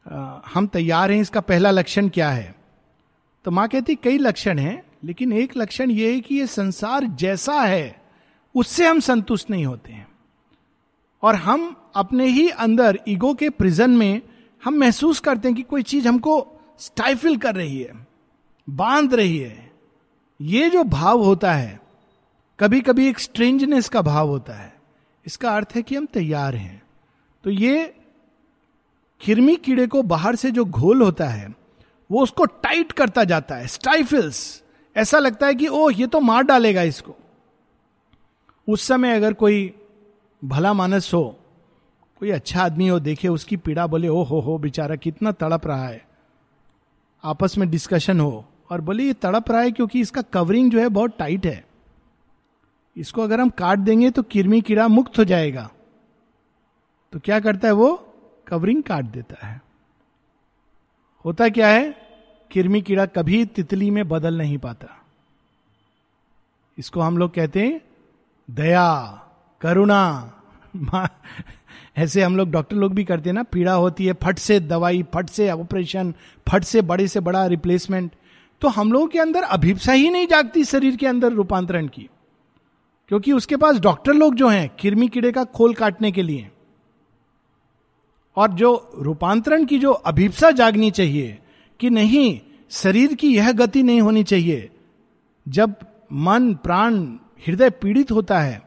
[0.06, 2.56] आ, हम तैयार हैं इसका पहला लक्षण क्या है?
[3.46, 7.62] तो माँ कहती कई लक्षण हैं लेकिन एक लक्षण यह है कि यह संसार जैसा
[7.62, 8.02] है
[8.56, 10.08] उससे हम संतुष्ट नहीं होते हैं।
[11.24, 14.22] और हम अपने ही अंदर ईगो के प्रिजन में
[14.64, 16.36] हम महसूस करते हैं कि कोई चीज़ हमको
[16.80, 18.08] स्टाइफिल कर रही है
[18.68, 19.72] बाँध रही है।
[20.42, 21.80] ये जो भाव होता है
[22.60, 24.76] कभी कभी एक स्ट्रेंजनेस का भाव होता है।
[25.26, 26.84] इसका अर्थ है कि हम तैयार हैं।
[27.44, 27.96] तो ये
[29.22, 31.56] किरमी कीड़े को बाहर से जो घोल होता है,
[32.12, 34.64] वो उसको टाइट करता जाता है, स्टाइफिल्स।
[34.98, 37.16] ऐसा लगता है कि, ओह, ये तो मार डालेगा इसको।
[38.70, 39.74] उस समय अगर कोई
[40.46, 41.40] भला मानस हो,
[42.20, 45.88] कोई अच्छा आदमी हो, देखे उसकी पीड़ा, बोले ओ हो हो, बेचारा कितना तड़प रहा
[45.88, 46.08] है।
[47.24, 50.90] आपस में डिस्कशन हो और बोले, ये तड़प रहा है क्योंकि इसका कवरिंग जो है
[50.90, 51.67] बहुत टाइट है।
[52.98, 55.70] इसको अगर हम काट देंगे तो किरमी कीड़ा मुक्त हो जाएगा।
[57.14, 58.16] तो क्या करता है वो?
[58.48, 59.62] कवरिंग काट देता है।
[61.26, 61.96] होता क्या है?
[62.52, 64.88] किरमी कीड़ा कभी तितली में बदल नहीं पाता।
[66.78, 67.82] इसको हम लोग कहते हैं
[68.52, 69.22] दया,
[69.62, 70.32] करुणा।
[71.98, 75.04] ऐसे हम लोग डॉक्टर लोग भी करते हैं ना, पीड़ा होती है, फट से दवाई,
[75.04, 76.14] फट से ऑपरेशन,
[76.48, 78.12] फट से बड़े से बड़ा रिप्लेसमेंट।
[78.62, 82.10] तो हम लोगों के अंदर अभिप्सा ही नहीं जागती शरीर के अंदर रूपांतरण की।
[83.08, 86.50] क्योंकि उसके पास डॉक्टर लोग जो हैं, किरमी कीड़े का खोल काटने के लिए।
[88.36, 91.40] और जो रूपांतरण की जो अभिप्सा जागनी चाहिए,
[91.80, 92.40] कि नहीं,
[92.70, 94.70] शरीर की यह गति नहीं होनी चाहिए।
[95.48, 95.76] जब
[96.14, 97.06] मन, प्राण,
[97.48, 98.62] हृदय पीड़ित होता है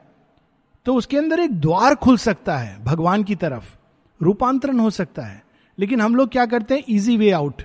[0.86, 3.76] तो उसके अंदर एक द्वार खुल सकता है, भगवान की तरफ़।
[4.20, 5.44] रूपांतरण हो सकता है।
[5.78, 6.84] लेकिन हम लोग क्या करते हैं?
[6.88, 7.62] इजी वे आउट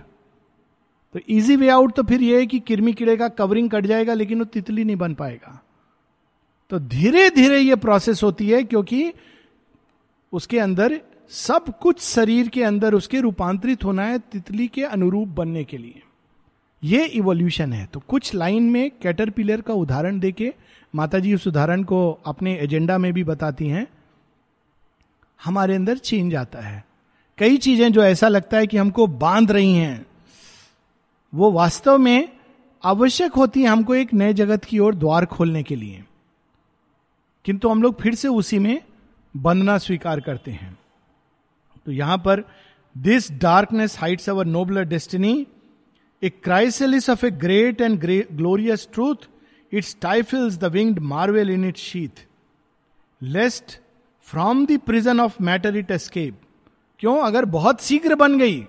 [1.13, 4.13] तो इजी वे आउट तो फिर यह है कि किरमी कीड़े का कवरिंग कट जाएगा,
[4.13, 5.64] लेकिन वो तितली नहीं बन पाएगा।
[6.69, 9.13] तो धीरे धीरे ये प्रोसेस होती है क्योंकि
[10.33, 15.63] उसके अंदर सब कुछ शरीर के अंदर उसके रूपांतरित होना है तितली के अनुरूप बनने
[15.63, 16.01] के लिए।
[16.83, 20.53] ये इवोल्यूशन है। तो कुछ लाइन में कैटरपिलर का उदाहरण देके
[20.95, 23.87] माता जी उस उदाहरण को अपने एजेंडा में भी बताती हैं।
[25.43, 26.85] हमारे अंदर चेंज आता है।
[27.37, 30.05] कई चीज़ें जो ऐसा लगता है कि हमको बाँध रही हैं,
[31.33, 32.29] वो वास्तव में
[32.83, 36.03] आवश्यक होती है हमको एक नए जगत की ओर द्वार खोलने के लिए।
[37.45, 38.81] किंतु हम लोग फिर से उसी में
[39.37, 40.77] बंधना स्वीकार करते हैं।
[41.85, 42.43] तो यहाँ पर
[42.97, 45.47] this darkness hides our nobler destiny
[46.23, 47.99] a crisis of a great and
[48.31, 49.15] glorious truth
[49.73, 52.27] its stifles the winged marvel in it sheath
[53.21, 53.79] lest
[54.21, 56.39] from the prison of matter it escape
[56.99, 57.17] क्यों?
[57.17, 58.67] अगर बहुत शीघ्र बन गई,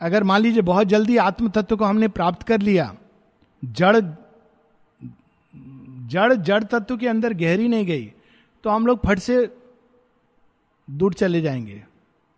[0.00, 2.94] अगर मान लीजिए बहुत जल्दी आत्म तत्व को हमने प्राप्त कर लिया,
[3.64, 4.00] जड़
[6.10, 8.12] जड़ जड़ तत्व के अंदर गहरी नहीं गई
[8.64, 9.48] तो हम लोग फट से
[10.88, 11.82] दूर चले जाएँगे,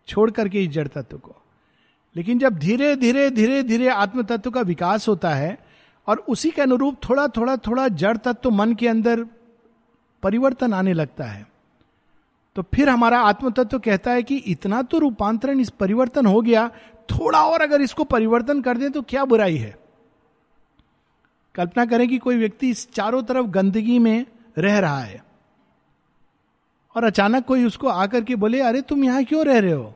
[0.07, 1.35] छोड़ करके इस जड़ तत्व को।
[2.15, 5.57] लेकिन जब धीरे धीरे धीरे धीरे आत्म तत्व का विकास होता है,
[6.07, 9.25] और उसी के अनुरूप थोड़ा थोड़ा थोड़ा जड़ तत्व मन के अंदर
[10.23, 11.45] परिवर्तन आने लगता है
[12.55, 16.67] तो फिर हमारा आत्म तत्व कहता है कि इतना तो रूपांतरण इस परिवर्तन हो गया,
[17.09, 19.75] थोड़ा और अगर इसको परिवर्तन कर दें तो क्या बुराई है?
[21.55, 24.25] कल्पना करें कि कोई व्यक्ति चारों तरफ़ गंदगी में
[24.57, 25.23] रह रहा है
[26.95, 29.93] और अचानक कोई उसको आकर के बोले, अरे, तुम यहाँ क्यों रह रहे हो?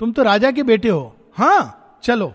[0.00, 2.34] तुम तो राजा के बेटे हो। हाँ, चलो।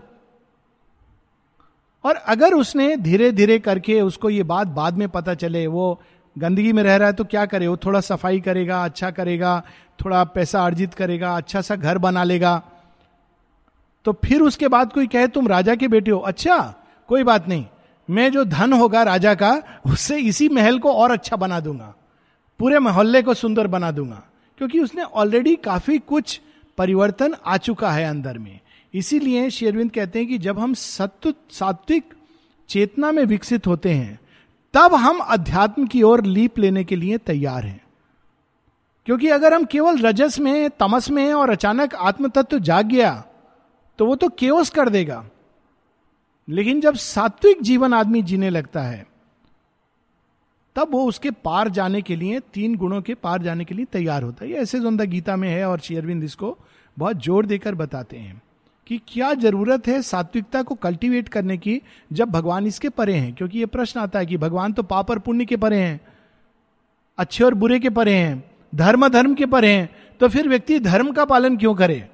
[2.04, 6.00] और अगर उसने धीरे धीरे करके उसको ये बात बाद में पता चले, वो
[6.38, 7.66] गंदगी में रह रहा है तो क्या करे?
[7.66, 9.62] वो थोड़ा सफ़ाई करेगा अच्छा करेगा,
[10.04, 12.62] थोड़ा पैसा अर्जित करेगा अच्छा सा घर बना लेगा।
[14.04, 16.74] तो फिर उसके बाद कोई कहे, तुम राजा के बेटे हो। अच्छा
[17.08, 17.66] कोई बात नहीं।
[18.10, 21.94] मैं जो धन होगा राजा का, उससे इसी महल को और अच्छा बना दूँगा।
[22.58, 24.22] पूरे मोहल्ले को सुंदर बना दूँगा।
[24.58, 26.40] क्योंकि उसने ऑलरेडी काफ़ी कुछ
[26.78, 28.60] परिवर्तन आ चुका है अंदर में।
[28.94, 32.14] इसीलिए शेरविंद कहते हैं कि जब हम सत्व सात्विक
[32.68, 34.20] चेतना में विकसित होते हैं,
[34.74, 37.80] तब हम अध्यात्म की ओर लीप लेने के लिए तैयार हैं।
[39.06, 43.24] क्योंकि अगर हम केवल रजस में, तमस में और अचानक आत्म तत्व जाग गया
[43.98, 45.24] तो वो तो केवस कर देगा।
[46.50, 49.06] लेकिन जब सात्विक जीवन आदमी जीने लगता है,
[50.76, 54.22] तब वो उसके पार जाने के लिए, तीन गुणों के पार जाने के लिए तैयार
[54.22, 56.56] होता है। ये ऐसे जो गीता में है और शेयरविंद इसको
[56.96, 58.40] बहुत ज़ोर देकर बताते हैं
[58.86, 61.80] कि क्या ज़रूरत है सात्विकता को कल्टीवेट करने की
[62.12, 63.34] जब भगवान इसके परे हैं?
[63.34, 66.00] क्योंकि ये प्रश्न आता है कि भगवान तो पाप और पुण्य के परे हैं,
[67.18, 69.88] अच्छे और बुरे के परे हैं, धर्म धर्म के परे हैं
[70.20, 72.08] तो फिर व्यक्ति धर्म का पालन क्यों करे?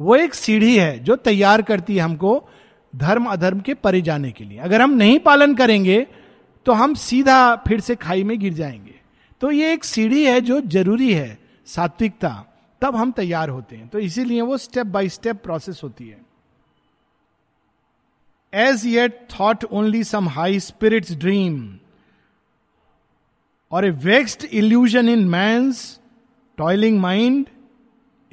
[0.00, 2.36] वो एक सीढ़ी है जो तैयार करती है हमको
[2.96, 6.06] धर्म अधर्म के परे जाने के लिए। अगर हम नहीं पालन करेंगे
[6.66, 8.94] तो हम सीधा फिर से खाई में गिर जाएँगे।
[9.40, 12.30] तो ये एक सीढ़ी है जो ज़रूरी है, सात्विकता।
[12.82, 16.20] तब हम तैयार होते हैं। तो इसीलिए वो स्टेप बाय स्टेप प्रोसेस होती है।
[18.52, 21.78] As yet thought only some high spirits dream
[23.72, 25.72] or a vexed illusion in man
[26.58, 27.46] toiling mind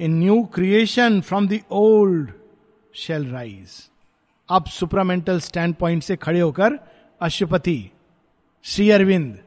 [0.00, 2.32] a new creation from the old
[2.94, 3.90] shall rise
[4.54, 6.78] अब सुपरामेंटल स्टैंड पॉइंट से खड़े होकर
[7.20, 7.90] अशुपति
[8.64, 9.38] श्री अरविंद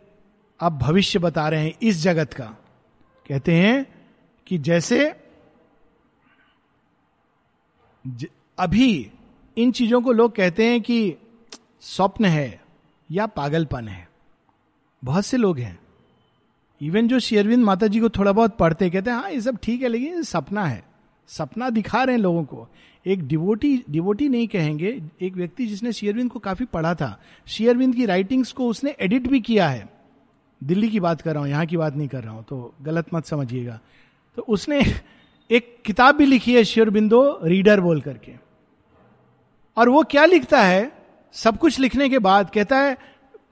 [0.60, 2.46] अब भविष्य बता रहे हैं इस जगत का।
[3.30, 3.86] कहते हैं
[4.48, 5.16] कि जैसे
[8.08, 8.26] ज,
[8.60, 9.12] अभी
[9.58, 11.16] इन चीज़ों को लोग कहते हैं कि
[11.82, 12.62] स्वप्न है
[13.12, 14.08] या पागलपन है।
[15.04, 15.80] बहुत से लोग हैं।
[16.82, 19.82] इवन जो शेरविंद माता जी को थोड़ा बहुत पढ़ते कहते हैं हाँ ये सब ठीक
[19.82, 20.87] है लेकिन सपना है।
[21.30, 22.68] सपना दिखा रहे हैं लोगों को।
[23.06, 28.06] एक डिवोटी डिवोटी नहीं कहेंगे, एक व्यक्ति जिसने शेयरविंद को काफ़ी पढ़ा था। शेयरविंद की
[28.06, 29.88] राइटिंग्स को उसने एडिट भी किया है।
[30.62, 33.14] दिल्ली की बात कर रहा हूँ, यहाँ की बात नहीं कर रहा हूँ तो गलत
[33.14, 33.80] मत समझिएगा।
[34.38, 34.82] तो उसने
[35.50, 38.32] एक किताब भी लिखी है शेयरबिंदो रीडर बोल करके।
[39.78, 40.92] और वो क्या लिखता है?
[41.36, 42.98] सब कुछ लिखने के बाद कहता है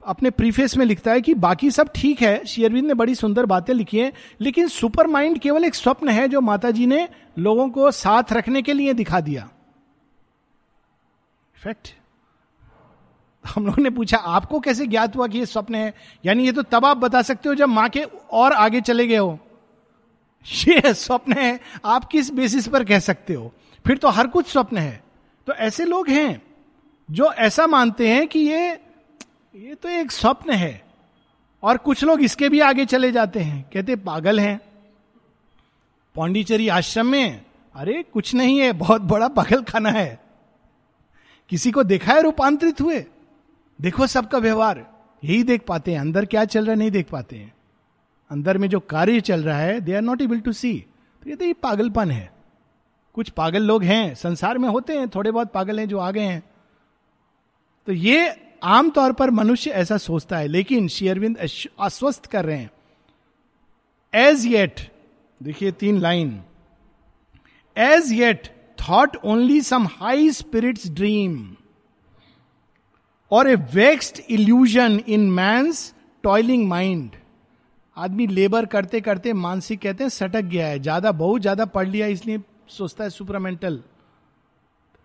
[0.06, 3.72] अपने प्रीफेस में लिखता है कि बाकी सब ठीक है, शेयरविंद ने बड़ी सुंदर बातें
[3.74, 7.90] लिखी हैं, लेकिन सुपर माइंड केवल एक स्वप्न है जो माता जी ने लोगों को
[7.90, 9.48] साथ रखने के लिए दिखा दिया।
[11.56, 11.94] फैक्ट
[13.44, 15.92] हम लोगों ने पूछा, आपको कैसे ज्ञात हुआ कि ये स्वप्न है?
[16.24, 19.16] यानी ये तो तब आप बता सकते हो जब माँ के और आगे चले गए
[19.16, 19.38] हो।
[20.46, 23.52] ये स्वप्न है, आप किस बेसिस पर कह सकते हो?
[23.84, 25.02] फिर तो हर कुछ स्वप्न है।
[25.46, 26.42] तो ऐसे लोग हैं
[27.08, 28.78] जो ऐसा मानते हैं कि ये
[29.56, 30.84] ये तो एक स्वप्न है।
[31.62, 34.60] और कुछ लोग इसके भी आगे चले जाते हैं। कहते, पागल हैं।
[36.14, 40.20] पौंडीचेरी आश्रम में, अरे, कुछ नहीं है, बहुत बड़ा पागल खाना है।
[41.48, 43.06] किसी को देखा है रूपांतरित हुए?
[43.80, 44.92] देखो सबका व्यवहार।
[45.24, 47.54] यही देख पाते हैं। अंदर क्या चल रहा है, नहीं देख पाते हैं।
[48.30, 50.86] अंदर में जो कार्य चल रहा है they are not able to see
[51.22, 52.32] तो ये तो ये पागलपन है।
[53.14, 56.22] कुछ पागल लोग हैं, संसार में होते हैं, थोड़े बहुत पागल हैं जो आ गए
[56.22, 56.42] हैं।
[57.86, 61.38] तो ये आमतौर पर मनुष्य ऐसा सोचता है, लेकिन शेयरविंद
[61.80, 62.70] आश्वस्त कर रहे हैं।
[64.12, 64.80] एज येट
[65.40, 66.40] देखिए तीन line.
[67.76, 68.48] As yet
[68.78, 71.54] thought only some high spirits dream
[73.30, 75.72] or a vexed illusion in मैं
[76.24, 77.10] टॉयलिंग माइंड
[77.96, 82.06] आदमी लेबर करते करते मानसिक कहते हैं, सटक गया है। ज़्यादा बहुत ज़्यादा पढ़ लिया,
[82.06, 83.76] इसलिए सोचता है सुपरामेंटल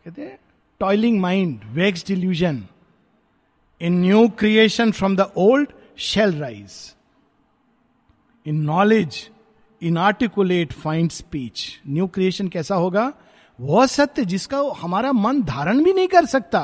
[0.05, 0.37] कहते हैं
[0.81, 2.63] toiling mind vexed illusion
[3.89, 6.73] new creation from the old shall rise
[8.45, 9.29] in knowledge
[9.97, 13.11] inarticulate find speech new creation कैसा होगा?
[13.59, 16.61] वह सत्य जिसका हमारा मन धारण भी नहीं कर सकता,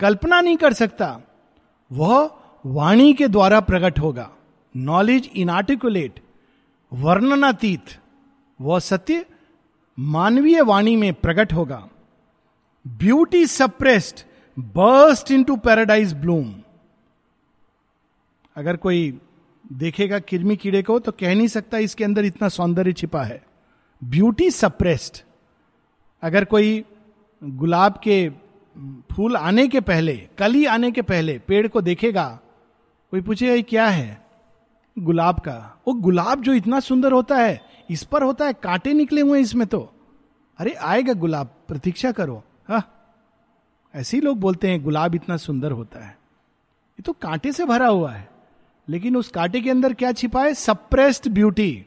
[0.00, 1.20] कल्पना नहीं कर सकता,
[1.90, 2.30] वह
[2.64, 4.30] वाणी के द्वारा प्रकट होगा।
[4.74, 6.20] नॉलेज इन आर्टिकुलेट
[6.92, 7.98] वर्णनातीत,
[8.60, 9.24] वह सत्य
[9.98, 11.88] मानवीय वाणी में प्रकट होगा।
[12.86, 14.24] Beauty suppressed
[14.58, 16.54] burst into paradise bloom
[18.56, 19.18] अगर कोई
[19.72, 23.44] देखेगा किरमी कीड़े को तो कह नहीं सकता इसके अंदर इतना सौंदर्य छिपा है।
[24.04, 25.24] ब्यूटी सप्रेस्ड
[26.22, 26.84] अगर कोई
[27.44, 28.30] गुलाब के
[29.12, 32.40] फूल आने के पहले, कली आने के पहले पेड़ को देखेगा,
[33.10, 34.26] कोई पूछेगा, ये क्या है?
[34.98, 39.20] गुलाब का। वो गुलाब जो इतना सुंदर होता है, इस पर होता है, कांटे निकले
[39.20, 39.92] हुए इसमें तो।
[40.58, 42.82] अरे, आएगा गुलाब, प्रतीक्षा करो। हा।
[43.96, 46.18] ऐसे ही लोग बोलते हैं, गुलाब इतना सुंदर होता है।
[46.92, 48.30] ये तो कांटे से भरा हुआ है।
[48.88, 50.54] लेकिन उस कांटे के अंदर क्या छिपा है?
[50.54, 51.86] सप्रेस्ड ब्यूटी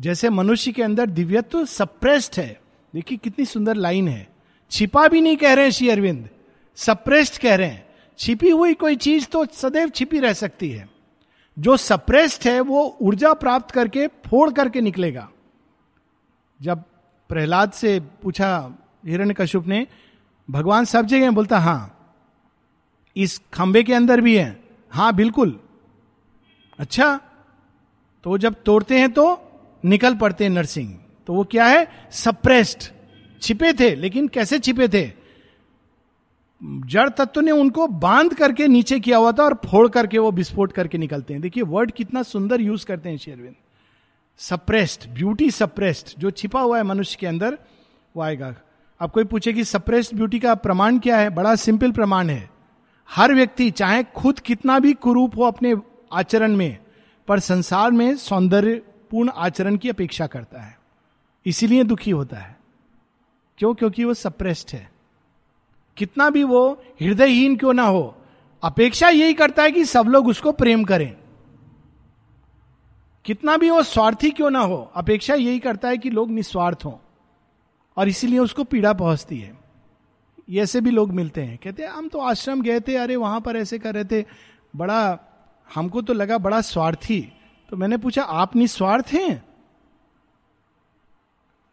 [0.00, 2.60] जैसे मनुष्य के अंदर दिव्यत्व सप्रेस्ड है।
[2.94, 4.28] देखिए कितनी सुंदर लाइन है।
[4.70, 6.28] छिपा भी नहीं कह रहे हैं श्री अरविंद।
[6.76, 7.86] सप्रेस्ड कह रहे हैं।
[8.18, 10.88] छिपी हुई कोई चीज़ तो सदैव छिपी रह सकती है।
[11.58, 15.30] जो सप्रेस्ड है, वो ऊर्जा प्राप्त करके, फोड़ करके निकलेगा।
[16.62, 16.82] जब
[17.28, 18.72] प्रहलाद से पूछा
[19.06, 19.86] हिरण्य कश्यप ने
[20.48, 21.90] भगवान सब जगह बोलता हाँ
[23.16, 25.58] इस खंबे के अंदर भी है। हाँ बिल्कुल।
[26.78, 27.20] अच्छा
[28.24, 29.26] तो जब तोड़ते हैं तो
[29.84, 31.86] निकल पड़ते हैं नरसिंह। तो वो क्या है?
[32.10, 32.90] सप्रेस्ड
[33.42, 35.12] छिपे थे, लेकिन कैसे छिपे थे?
[36.62, 40.72] जड़ तत्व ने उनको बाँध करके नीचे किया हुआ था और फोड़ करके वो विस्फोट
[40.72, 43.54] करके निकलते हैं। देखिए वर्ड कितना सुंदर यूज़ करते हैं शेरविंद।
[44.38, 47.58] सप्रेस्ड ब्यूटी सप्रेस्ड जो छिपा हुआ है मनुष्य के अंदर,
[48.16, 48.54] वो आएगा।
[49.00, 51.30] अब कोई पूछे कि सप्रेस्ड ब्यूटी का प्रमाण क्या है?
[51.30, 52.50] बड़ा सिंपल प्रमाण है।
[53.10, 55.74] हर व्यक्ति, चाहे खुद कितना भी कुरूप हो अपने
[56.12, 56.78] आचरण में,
[57.28, 60.78] पर संसार में सौंदर्यपूर्ण आचरण की अपेक्षा करता है।
[61.46, 62.56] इसीलिए दुखी होता है।
[63.58, 63.74] क्यों?
[63.74, 64.92] क्योंकि वो सप्रेस्ड है।
[65.96, 68.16] कितना भी वो हृदयहीन क्यों ना हो,
[68.62, 71.16] अपेक्षा यही करता है कि सब लोग उसको प्रेम करें।
[73.24, 77.03] कितना भी वो स्वार्थी क्यों ना हो, अपेक्षा यही करता है कि लोग निस्वार्थ हों।
[77.96, 79.64] और इसीलिए उसको पीड़ा पहुँचती है।
[80.50, 83.56] ऐसे भी लोग मिलते हैं। कहते हैं, हम तो आश्रम गए थे, अरे वहाँ पर
[83.56, 84.26] ऐसे कर रहे थे।
[84.76, 85.18] बड़ा,
[85.74, 87.32] हमको तो लगा बड़ा स्वार्थी।
[87.70, 89.44] तो मैंने पूछा, आप निस्वार्थ हैं?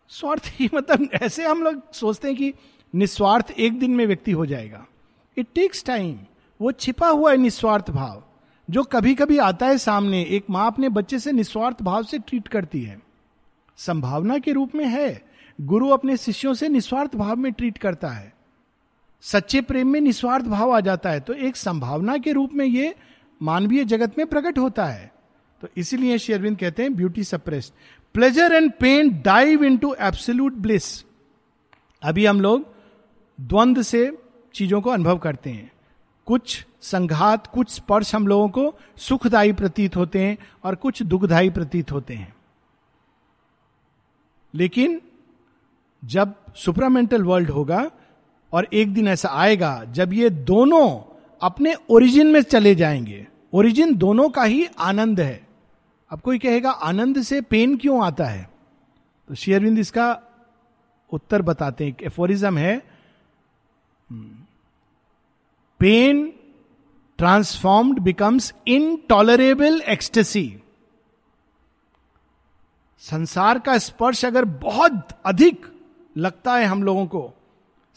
[0.10, 2.54] स्वार्थी मतलब ऐसे हम लोग सोचते हैं कि
[2.96, 4.88] निस्वार्थ एक दिन में व्यक्ति हो जाएगा।
[5.38, 6.20] इट टेक्स टाइम
[6.62, 8.24] वो छिपा हुआ है निस्वार्थ भाव,
[8.70, 12.48] जो कभी कभी आता है सामने, एक माँ अपने बच्चे से निस्वार्थ भाव से ट्रीट
[12.48, 13.02] करती है।
[13.78, 15.31] संभावना के रूप में है।
[15.62, 18.34] गुरु अपने शिष्यों से निस्वार्थ भाव में ट्रीट करता है।
[19.22, 22.96] सच्चे प्रेम में निस्वार्थ भाव आ जाता है। तो एक संभावना के रूप में ये
[23.42, 25.12] मानवीय जगत में प्रकट होता है।
[25.62, 27.74] तो इसीलिए शेरविंद कहते हैं beauty suppressed
[28.14, 31.06] pleasure and pain dive into absolute bliss
[32.04, 32.66] अभी हम लोग
[33.42, 34.18] द्वंद से
[34.54, 35.72] चीज़ों को अनुभव करते हैं।
[36.26, 41.92] कुछ संघात, कुछ स्पर्श हम लोगों को सुखदायी प्रतीत होते हैं और कुछ दुखदायी प्रतीत
[41.92, 42.36] होते हैं।
[44.56, 45.02] लेकिन
[46.06, 47.92] जब सुपरामेंटल वर्ल्ड होगा
[48.54, 54.30] और एक दिन ऐसा आएगा, जब ये दोनों अपने ओरिजिन में चले जाएँगे। ओरिजिन दोनों
[54.30, 55.48] का ही आनंद है।
[56.10, 58.50] अब कोई कहेगा, आनंद से पेन क्यों आता है?
[59.28, 60.22] तो शेयरविंद इसका
[61.12, 62.92] उत्तर बताते हैं। एफोरिज्म है
[65.80, 66.34] pain
[67.18, 70.58] transformed becomes intolerable ecstasy
[73.00, 75.71] संसार का स्पर्श अगर बहुत अधिक
[76.16, 77.32] लगता है हम लोगों को।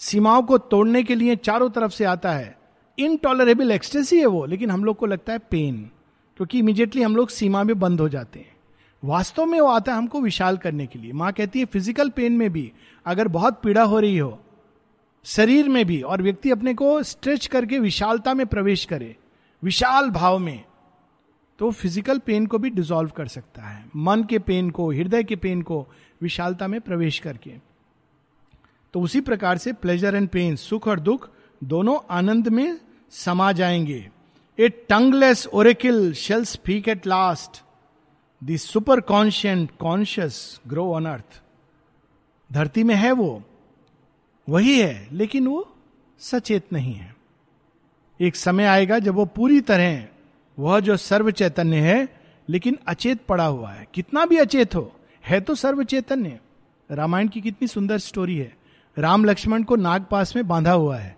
[0.00, 2.56] सीमाओं को तोड़ने के लिए चारों तरफ़ से आता है।
[2.98, 5.82] इनटॉलरेबल एक्सटेसी है वो, लेकिन हम लोग को लगता है पेन
[6.38, 8.52] क्योंकि इमीडिएटली हम लोग सीमा में बंद हो जाते हैं।
[9.02, 12.32] वास्तव में वो आता है हमको विशाल करने के लिए। माँ कहती है फ़िज़िकल पेन
[12.32, 12.72] में भी,
[13.06, 14.38] अगर बहुत पीड़ा हो रही हो,
[15.26, 19.14] शरीर में भी, और व्यक्ति अपने को स्ट्रेच करके विशालता में प्रवेश करे,
[19.62, 20.64] विशाल भाव में
[21.58, 25.36] तो फ़िज़िकल पेन को भी डिजोल्व कर सकता है। मन के पेन को, हृदय के
[25.36, 25.86] पेन को
[26.22, 27.52] विशालता में प्रवेश करके।
[28.94, 31.30] तो उसी प्रकार से प्लेजर एंड पेन सुख और दुख
[31.64, 32.80] दोनों आनंद में
[33.10, 34.10] समा जाएँगे।
[34.58, 37.62] A tongueless oracle shall speak at last
[38.44, 38.56] the
[39.00, 41.42] superconscient conscious grow on earth
[42.52, 43.42] धरती में है वो।
[44.48, 45.76] वही है, लेकिन वो
[46.18, 47.16] सचेत नहीं है।
[48.20, 50.06] एक समय आएगा जब वो पूरी तरह,
[50.58, 54.92] वह जो सर्व चैतन्य है, लेकिन अचेत पड़ा हुआ है। कितना भी अचेत हो,
[55.26, 56.40] है तो सर्व चैतन्य
[56.90, 58.63] रामायण की कितनी सुंदर स्टोरी है।
[58.98, 61.16] राम लक्ष्मण को नाग पास में बांधा हुआ है।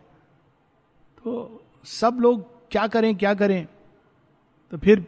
[1.24, 3.66] तो सब लोग क्या करें क्या करें?
[4.70, 5.06] तो फिर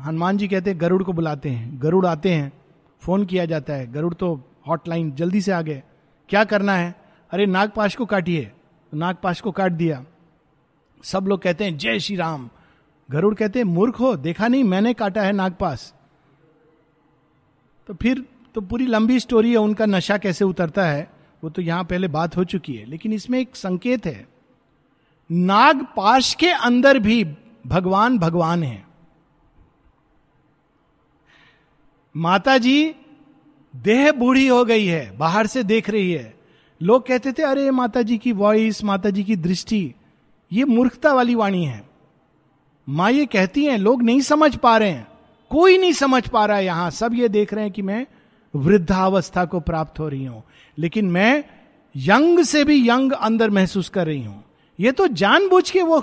[0.00, 2.52] हनुमान जी कहते हैं, गरुड़ को बुलाते हैं। गरुड़ आते हैं,
[3.00, 5.82] फ़ोन किया जाता है। गरुड़ तो हॉटलाइन, जल्दी से आ गए।
[6.28, 6.94] क्या करना है?
[7.30, 8.44] अरे नागपाश को काटिए।
[8.92, 10.04] तो नागपाश को काट दिया।
[11.02, 12.50] सब लोग कहते हैं, जय श्री राम।
[13.10, 15.94] गरुड़ कहते हैं, मूर्ख हो, देखा नहीं, मैंने काटा है नागपास
[17.86, 18.24] तो फिर
[18.54, 21.17] तो पूरी लंबी स्टोरी है, उनका नशा कैसे उतरता है?
[21.42, 24.26] वो तो यहाँ पहले बात हो चुकी है, लेकिन इसमें एक संकेत है।
[25.30, 27.24] नागपाश के अंदर भी
[27.66, 28.86] भगवान भगवान है।
[32.14, 32.94] माता जी
[33.74, 36.34] देह बूढ़ी हो गई है, बाहर से देख रही है।
[36.80, 39.94] लोग कहते थे, अरे माता जी की वॉइस माता जी की दृष्टि,
[40.50, 41.82] ये मूर्खता वाली वाणी है।
[42.88, 45.06] माँ ये कहती हैं, लोग नहीं समझ पा रहे हैं।
[45.50, 48.06] कोई नहीं समझ पा रहा है यहाँ। सब ये देख रहे हैं कि मैं
[48.54, 50.42] वृद्धावस्था को प्राप्त हो रही हूँ।
[50.78, 51.44] लेकिन मैं
[51.96, 54.44] यंग से भी यंग अंदर महसूस कर रही हूँ।
[54.80, 56.02] ये तो जानबूझ के वो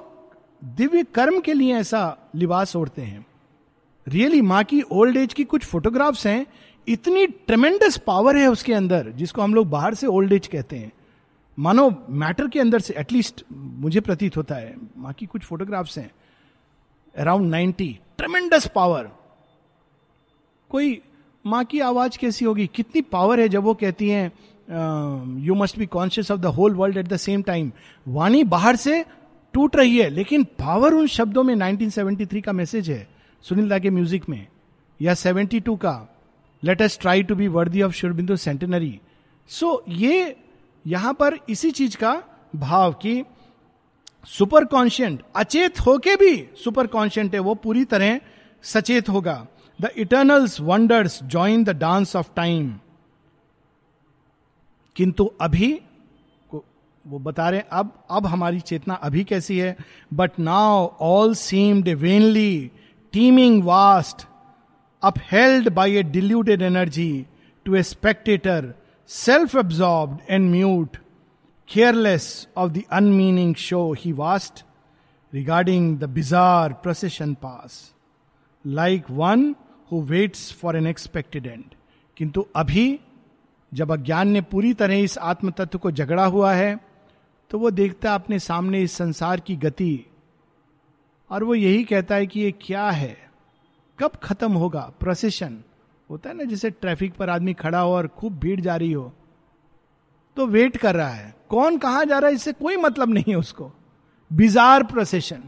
[0.64, 3.26] दिव्य कर्म के लिए ऐसा लिबास ओढ़ते हैं।
[4.08, 6.46] रियली really, माँ की ओल्ड एज की कुछ फोटोग्राफ्स हैं।
[6.88, 10.92] इतनी ट्रेमेंडस पावर है उसके अंदर जिसको हम लोग बाहर से ओल्ड एज कहते हैं।
[11.60, 16.12] मानो मैटर के अंदर से एटलीस्ट मुझे प्रतीत होता है माँ की कुछ फोटोग्राफ्स हैं।
[17.18, 19.10] अराउंड नाइन्टी ट्रेमेंडस पावर
[20.70, 21.02] कोई
[21.46, 22.68] माँ की आवाज़ कैसी होगी?
[22.68, 24.32] कितनी पावर है जब वो कहती हैं
[24.68, 27.72] you must be conscious of the whole world at the same time
[28.08, 29.04] वाणी बाहर से
[29.54, 33.08] टूट रही है, लेकिन पावर उन शब्दों में 1973 का मैसेज है,
[33.44, 34.48] सुनील दा के म्यूज़िक में,
[35.00, 35.96] या 72 का
[36.82, 39.00] let's try to be worthy of Sri Aurobindo centenary
[39.50, 40.36] so ये
[40.86, 42.22] यहाँ पर इसी चीज़ का
[42.56, 43.24] भाव कि
[44.28, 48.20] सुपर कॉन्शियंट अचेत होके भी सुपर कॉन्शियंट है, वो पूरी तरह
[48.64, 49.46] सचेत होगा।
[49.80, 52.74] The eternals wonders join the dance of time
[54.96, 55.80] किंतु अभी
[57.06, 59.76] वो बता रहे हैं, अब अब हमारी चेतना अभी कैसी है?
[60.14, 62.72] But now all seemed vainly
[63.14, 64.28] teeming vast
[65.32, 67.26] upheld by a diluted energy
[67.66, 68.74] to a spectator
[69.10, 70.98] self absorb and mute
[71.70, 74.64] careless of the unmeaning show he vast
[75.34, 77.80] regarding the bizarre procession pass
[78.66, 79.56] like one
[79.92, 81.64] who waits for an expected end
[82.18, 82.88] किंतु अभी
[83.76, 86.78] जब अज्ञान ने पूरी तरह इस आत्म तत्व को झगड़ा हुआ है
[87.52, 90.06] तो वो देखता है अपने सामने इस संसार की गति
[91.30, 93.18] और वो यही कहता है कि ये क्या है?
[94.00, 94.92] कब खत्म होगा?
[95.00, 95.58] प्रोसेशन
[96.10, 99.14] होता है ना, जैसे ट्रैफ़िक पर आदमी खड़ा हो और खूब भीड़ जा रही हो
[100.38, 102.36] तो वेट कर रहा है। कौन कहाँ जा रहा है?
[102.36, 103.72] इससे कोई मतलब नहीं है उसको।
[104.34, 105.44] बिजार प्रोसेशन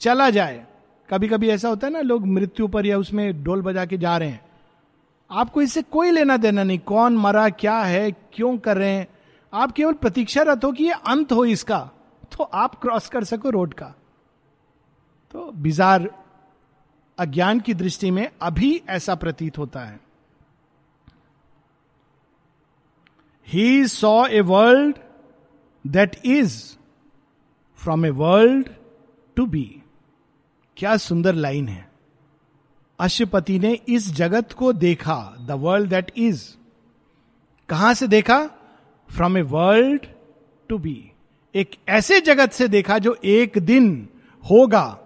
[0.00, 0.66] चला जाए।
[1.10, 4.16] कभी कभी ऐसा होता है ना, लोग मृत्यु पर या उसमें डोल बजा के जा
[4.16, 4.45] रहे हैं।
[5.30, 8.76] आपको इससे कोई लेना देना नहीं, कौन मरा, क्या है, क्यों कर?
[8.76, 9.06] रहे हैं
[9.52, 11.78] आप केवल प्रतीक्षारत हो कि ये अंत हो इसका
[12.32, 13.86] तो आप क्रॉस कर सको रोड का।
[15.30, 16.08] तो बिजार
[17.18, 20.00] अज्ञान की दृष्टि में अभी ऐसा प्रतीत होता है।
[23.48, 24.96] He saw a world
[25.84, 26.62] that is
[27.78, 28.68] from a world
[29.36, 29.82] to be
[30.76, 31.88] क्या सुंदर लाइन है।
[32.98, 36.44] अशुपति ने इस जगत को देखा द वर्ल्ड दैट इज़
[37.68, 38.50] कहाँ से देखा?
[39.10, 40.06] From a world
[40.68, 41.12] to be
[41.54, 44.08] एक ऐसे जगत से देखा जो एक दिन
[44.50, 44.98] होगा।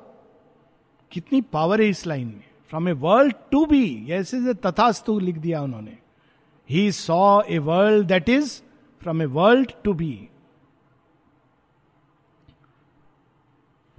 [1.12, 5.36] कितनी पावर है इस लाइन में। From a world to be ऐसे से तथास्तु लिख
[5.36, 5.98] दिया उन्होंने।
[6.70, 8.60] He saw a world that is
[9.02, 10.28] from a world to be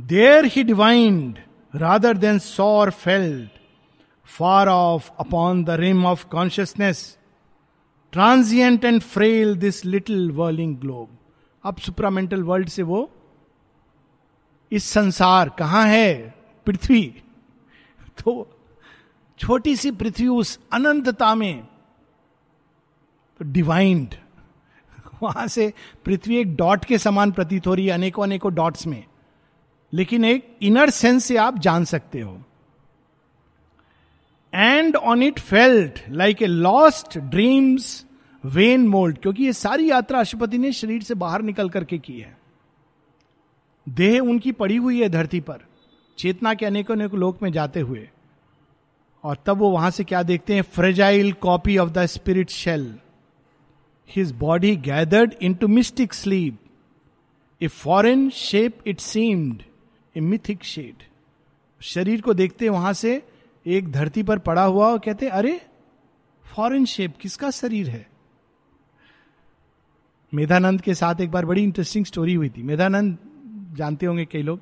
[0.02, 1.40] there he divined
[1.76, 3.61] rather than saw or felt,
[4.40, 7.18] far off upon the rim of consciousness,
[8.14, 11.08] transient and frail this little whirling globe.
[11.64, 13.12] अब supramental world से वो
[14.72, 16.36] इस संसार कहाँ है?
[16.66, 17.24] पृथ्वी।
[18.24, 18.60] तो
[19.40, 21.66] छोटी सी पृथ्वी उस अनंतता में
[23.38, 24.16] तो डिवाइंड
[25.24, 25.74] वहाँ से
[26.06, 29.04] पृथ्वी एक डॉट के समान प्रतीत हो रही है अनेकों अनेकों डॉट्स में।
[29.94, 32.42] लेकिन एक इनर सेंस से आप जान सकते हो।
[34.54, 38.06] And on it felt like a lost dreams
[38.46, 42.38] vain mould क्योंकि ये सारी यात्रा अशुपति ने शरीर से बाहर निकल करके की है।
[43.90, 45.60] देह उनकी पड़ी हुई है धरती पर,
[46.18, 48.10] चेतना के अनेकों अनेक लोक में जाते हुए।
[49.24, 50.62] और तब वो वहाँ से क्या देखते हैं?
[50.62, 52.96] Fragile copy of the spirit shell
[54.10, 56.58] his body gathered into mystic sleep
[57.62, 59.64] a foreign shape it seemed
[60.18, 61.04] a mythic shade
[61.82, 63.22] शरीर को देखते वहाँ से
[63.66, 65.62] एक धरती पर पड़ा हुआ और कहते, अरे
[66.56, 68.10] फॉरेन शेप किसका शरीर है?
[70.34, 73.18] मेधानंद के साथ एक बार बड़ी इंटरेस्टिंग स्टोरी हुई थी। मेधानंद,
[73.74, 74.60] जानते होंगे कई लोग,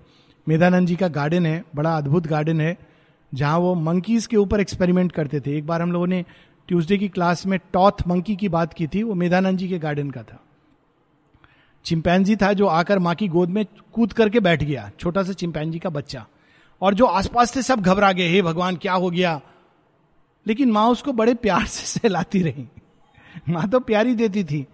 [0.47, 2.77] मेधानंद जी का गार्डन है, बड़ा अद्भुत गार्डन है,
[3.33, 6.25] जहाँ वो मंकीज के ऊपर एक्सपेरिमेंट करते थे। एक बार हम लोगों ने
[6.67, 10.11] ट्यूसडे की क्लास में टॉथ मंकी की बात की थी, वो मेधानंद जी के गार्डन
[10.11, 10.43] का था।
[11.85, 15.79] चिंपैनजी था जो आकर माँ की गोद में कूद करके बैठ गया, छोटा सा चिंपैनजी
[15.79, 16.27] का बच्चा।
[16.81, 19.41] और जो आसपास थे सब घबरा गए, हे भगवान, क्या हो गया?
[20.47, 22.67] लेकिन माँ उसको बड़े प्यार से सहलाती रही।
[23.49, 24.67] माँ तो प्यार ही देती थी।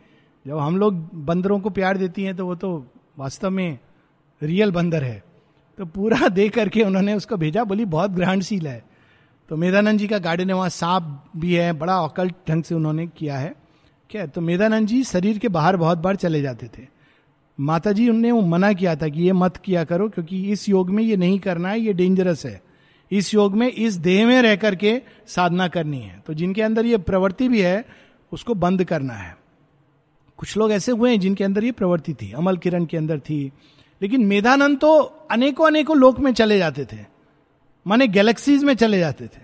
[0.48, 2.88] जब हम लोग बंदरों को प्यार देती हैं तो वो तो
[3.18, 3.80] वास्तव में
[4.44, 5.24] रियल बंदर है।
[5.78, 8.86] तो पूरा दे करके उन्होंने उसको भेजा, बोली, बहुत ग्रहणशील है।
[9.50, 13.08] तो मेधानंद जी का गार्डन है, वहाँ सांप भी है, बड़ा अकल्ट ढंग से उन्होंने
[13.08, 13.56] किया है।
[14.10, 16.95] क्या तो मेधानंद जी शरीर के बाहर बहुत बार चले जाते थे।
[17.60, 20.90] माता जी उनने वो मना किया था कि ये मत किया करो, क्योंकि इस योग
[20.90, 22.62] में ये नहीं करना है, ये डेंजरस है।
[23.12, 26.98] इस योग में इस देह में रह करके साधना करनी है। तो जिनके अंदर ये
[26.98, 27.86] प्रवृत्ति भी है,
[28.32, 29.38] उसको बंद करना है।
[30.38, 33.52] कुछ लोग ऐसे हुए हैं जिनके अंदर ये प्रवृत्ति थी। अमल किरण के अंदर थी।
[34.02, 34.98] लेकिन मेधानंद तो
[35.32, 37.06] अनेकों अनेकों लोक में चले जाते थे।
[37.88, 39.42] माने गैलेक्सीज में चले जाते थे।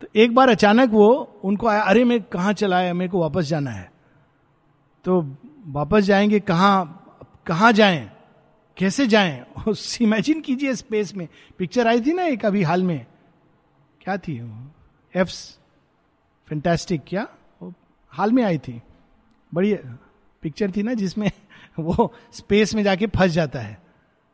[0.00, 2.92] तो एक बार अचानक वो, उनको आया, अरे, मैं कहाँ चला है?
[2.92, 3.92] मेरे को वापस जाना है।
[5.04, 5.36] तो
[5.66, 6.99] वापस जाएँगे कहाँ?
[7.46, 8.10] कहाँ जाएँ?
[8.76, 9.44] कैसे जाएँ?
[10.00, 11.28] इमेजिन कीजिए स्पेस में।
[11.58, 13.06] पिक्चर आई थी ना एक अभी हाल में।
[14.00, 14.52] क्या थी
[15.16, 15.58] एफ्स
[16.48, 17.28] फैंटास्टिक क्या?
[18.08, 18.82] हाल में आई थी।
[19.54, 19.74] बड़ी
[20.42, 21.30] पिक्चर थी ना जिसमें
[21.78, 23.82] वो स्पेस में जाके फंस जाता है।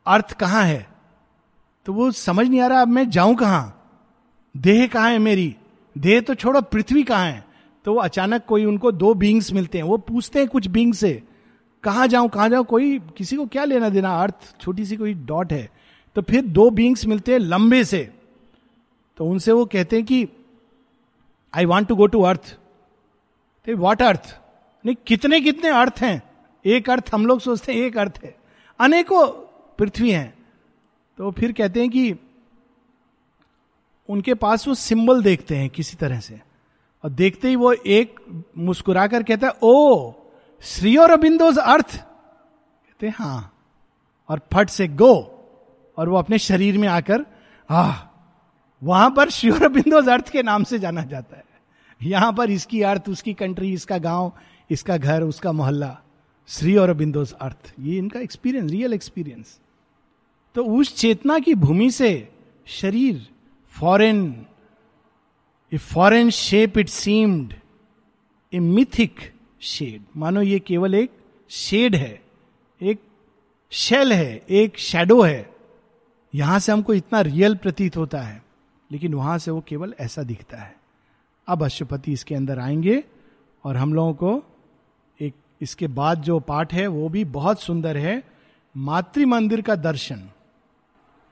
[0.07, 0.89] अर्थ कहाँ है?
[1.85, 3.91] तो वो समझ नहीं आ रहा, अब मैं जाऊँ कहाँ?
[4.57, 5.55] देह कहाँ है मेरी?
[5.97, 7.45] देह तो छोड़ो, पृथ्वी कहाँ है?
[7.85, 11.26] तो वो अचानक कोई उनको दो बींग्स मिलते हैं। वो पूछते हैं कुछ बींग से।
[11.83, 15.53] कहाँ जाऊँ कहाँ जाऊँ, कोई, किसी को क्या लेना देना, अर्थ, छोटी सी कोई डॉट
[15.53, 15.71] है।
[16.15, 18.13] तो फिर दो बींग्स मिलते हैं लंबे से।
[19.17, 20.27] तो उनसे वो कहते हैं कि
[21.55, 22.57] I want to go to earth
[23.69, 24.39] what earth
[24.85, 26.23] नहीं, कितने कितने अर्थ हैं?
[26.65, 28.37] एक अर्थ, हम लोग सोचते हैं एक अर्थ है।
[28.79, 29.27] अनेकों
[29.77, 30.37] पृथ्वी हैं।
[31.17, 32.15] तो फिर कहते हैं कि,
[34.09, 36.41] उनके पास वो सिंबल देखते हैं किसी तरह से।
[37.03, 38.19] और देखते ही वो एक
[38.57, 40.11] मुस्कुराकर कहता है, ओ
[40.63, 41.95] श्री और अबिंदोज अर्थ?
[41.97, 43.53] कहते हाँ।
[44.29, 45.13] और फट से गो।
[45.97, 47.25] और वो अपने शरीर में आकर
[47.69, 48.03] हा
[48.81, 51.43] वहाँ पर श्री और अबिंदोज अर्थ के नाम से जाना जाता है।
[52.01, 54.31] यहाँ पर इसकी अर्थ, उसकी कंट्री, इसका गाँव,
[54.69, 55.97] इसका घर, उसका मोहल्ला,
[56.49, 59.59] श्री और अबिंदोज अर्थ। ये इनका एक्सपीरियंस रियल एक्सपीरियंस
[60.55, 62.11] तो उस चेतना की भूमि से
[62.67, 63.27] शरीर
[63.71, 64.45] foreign
[65.71, 67.53] a foreign shape it seemed
[68.53, 69.19] a mythic
[69.61, 71.11] shade मानो ये केवल एक
[71.49, 72.21] शेड है,
[72.81, 73.01] एक
[73.71, 75.49] शेल है, एक शेडो है।
[76.33, 78.41] यहाँ से हमको इतना रियल प्रतीत होता है,
[78.91, 80.75] लेकिन वहाँ से वो केवल ऐसा दिखता है।
[81.47, 83.03] अब अशुपति इसके अंदर आएँगे
[83.63, 84.43] और हम लोगों को
[85.19, 88.23] एक इसके बाद जो पाठ है, वो भी बहुत सुंदर है।
[88.77, 90.29] मातृ मंदिर का दर्शन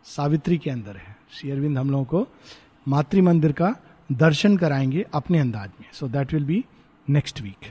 [0.05, 2.27] सावित्री के अंदर है। श्री अरविंद हम लोगों को
[2.87, 3.75] मातृ मंदिर का
[4.11, 6.65] दर्शन कराएँगे अपने अंदाज में। So that will be
[7.09, 7.65] next week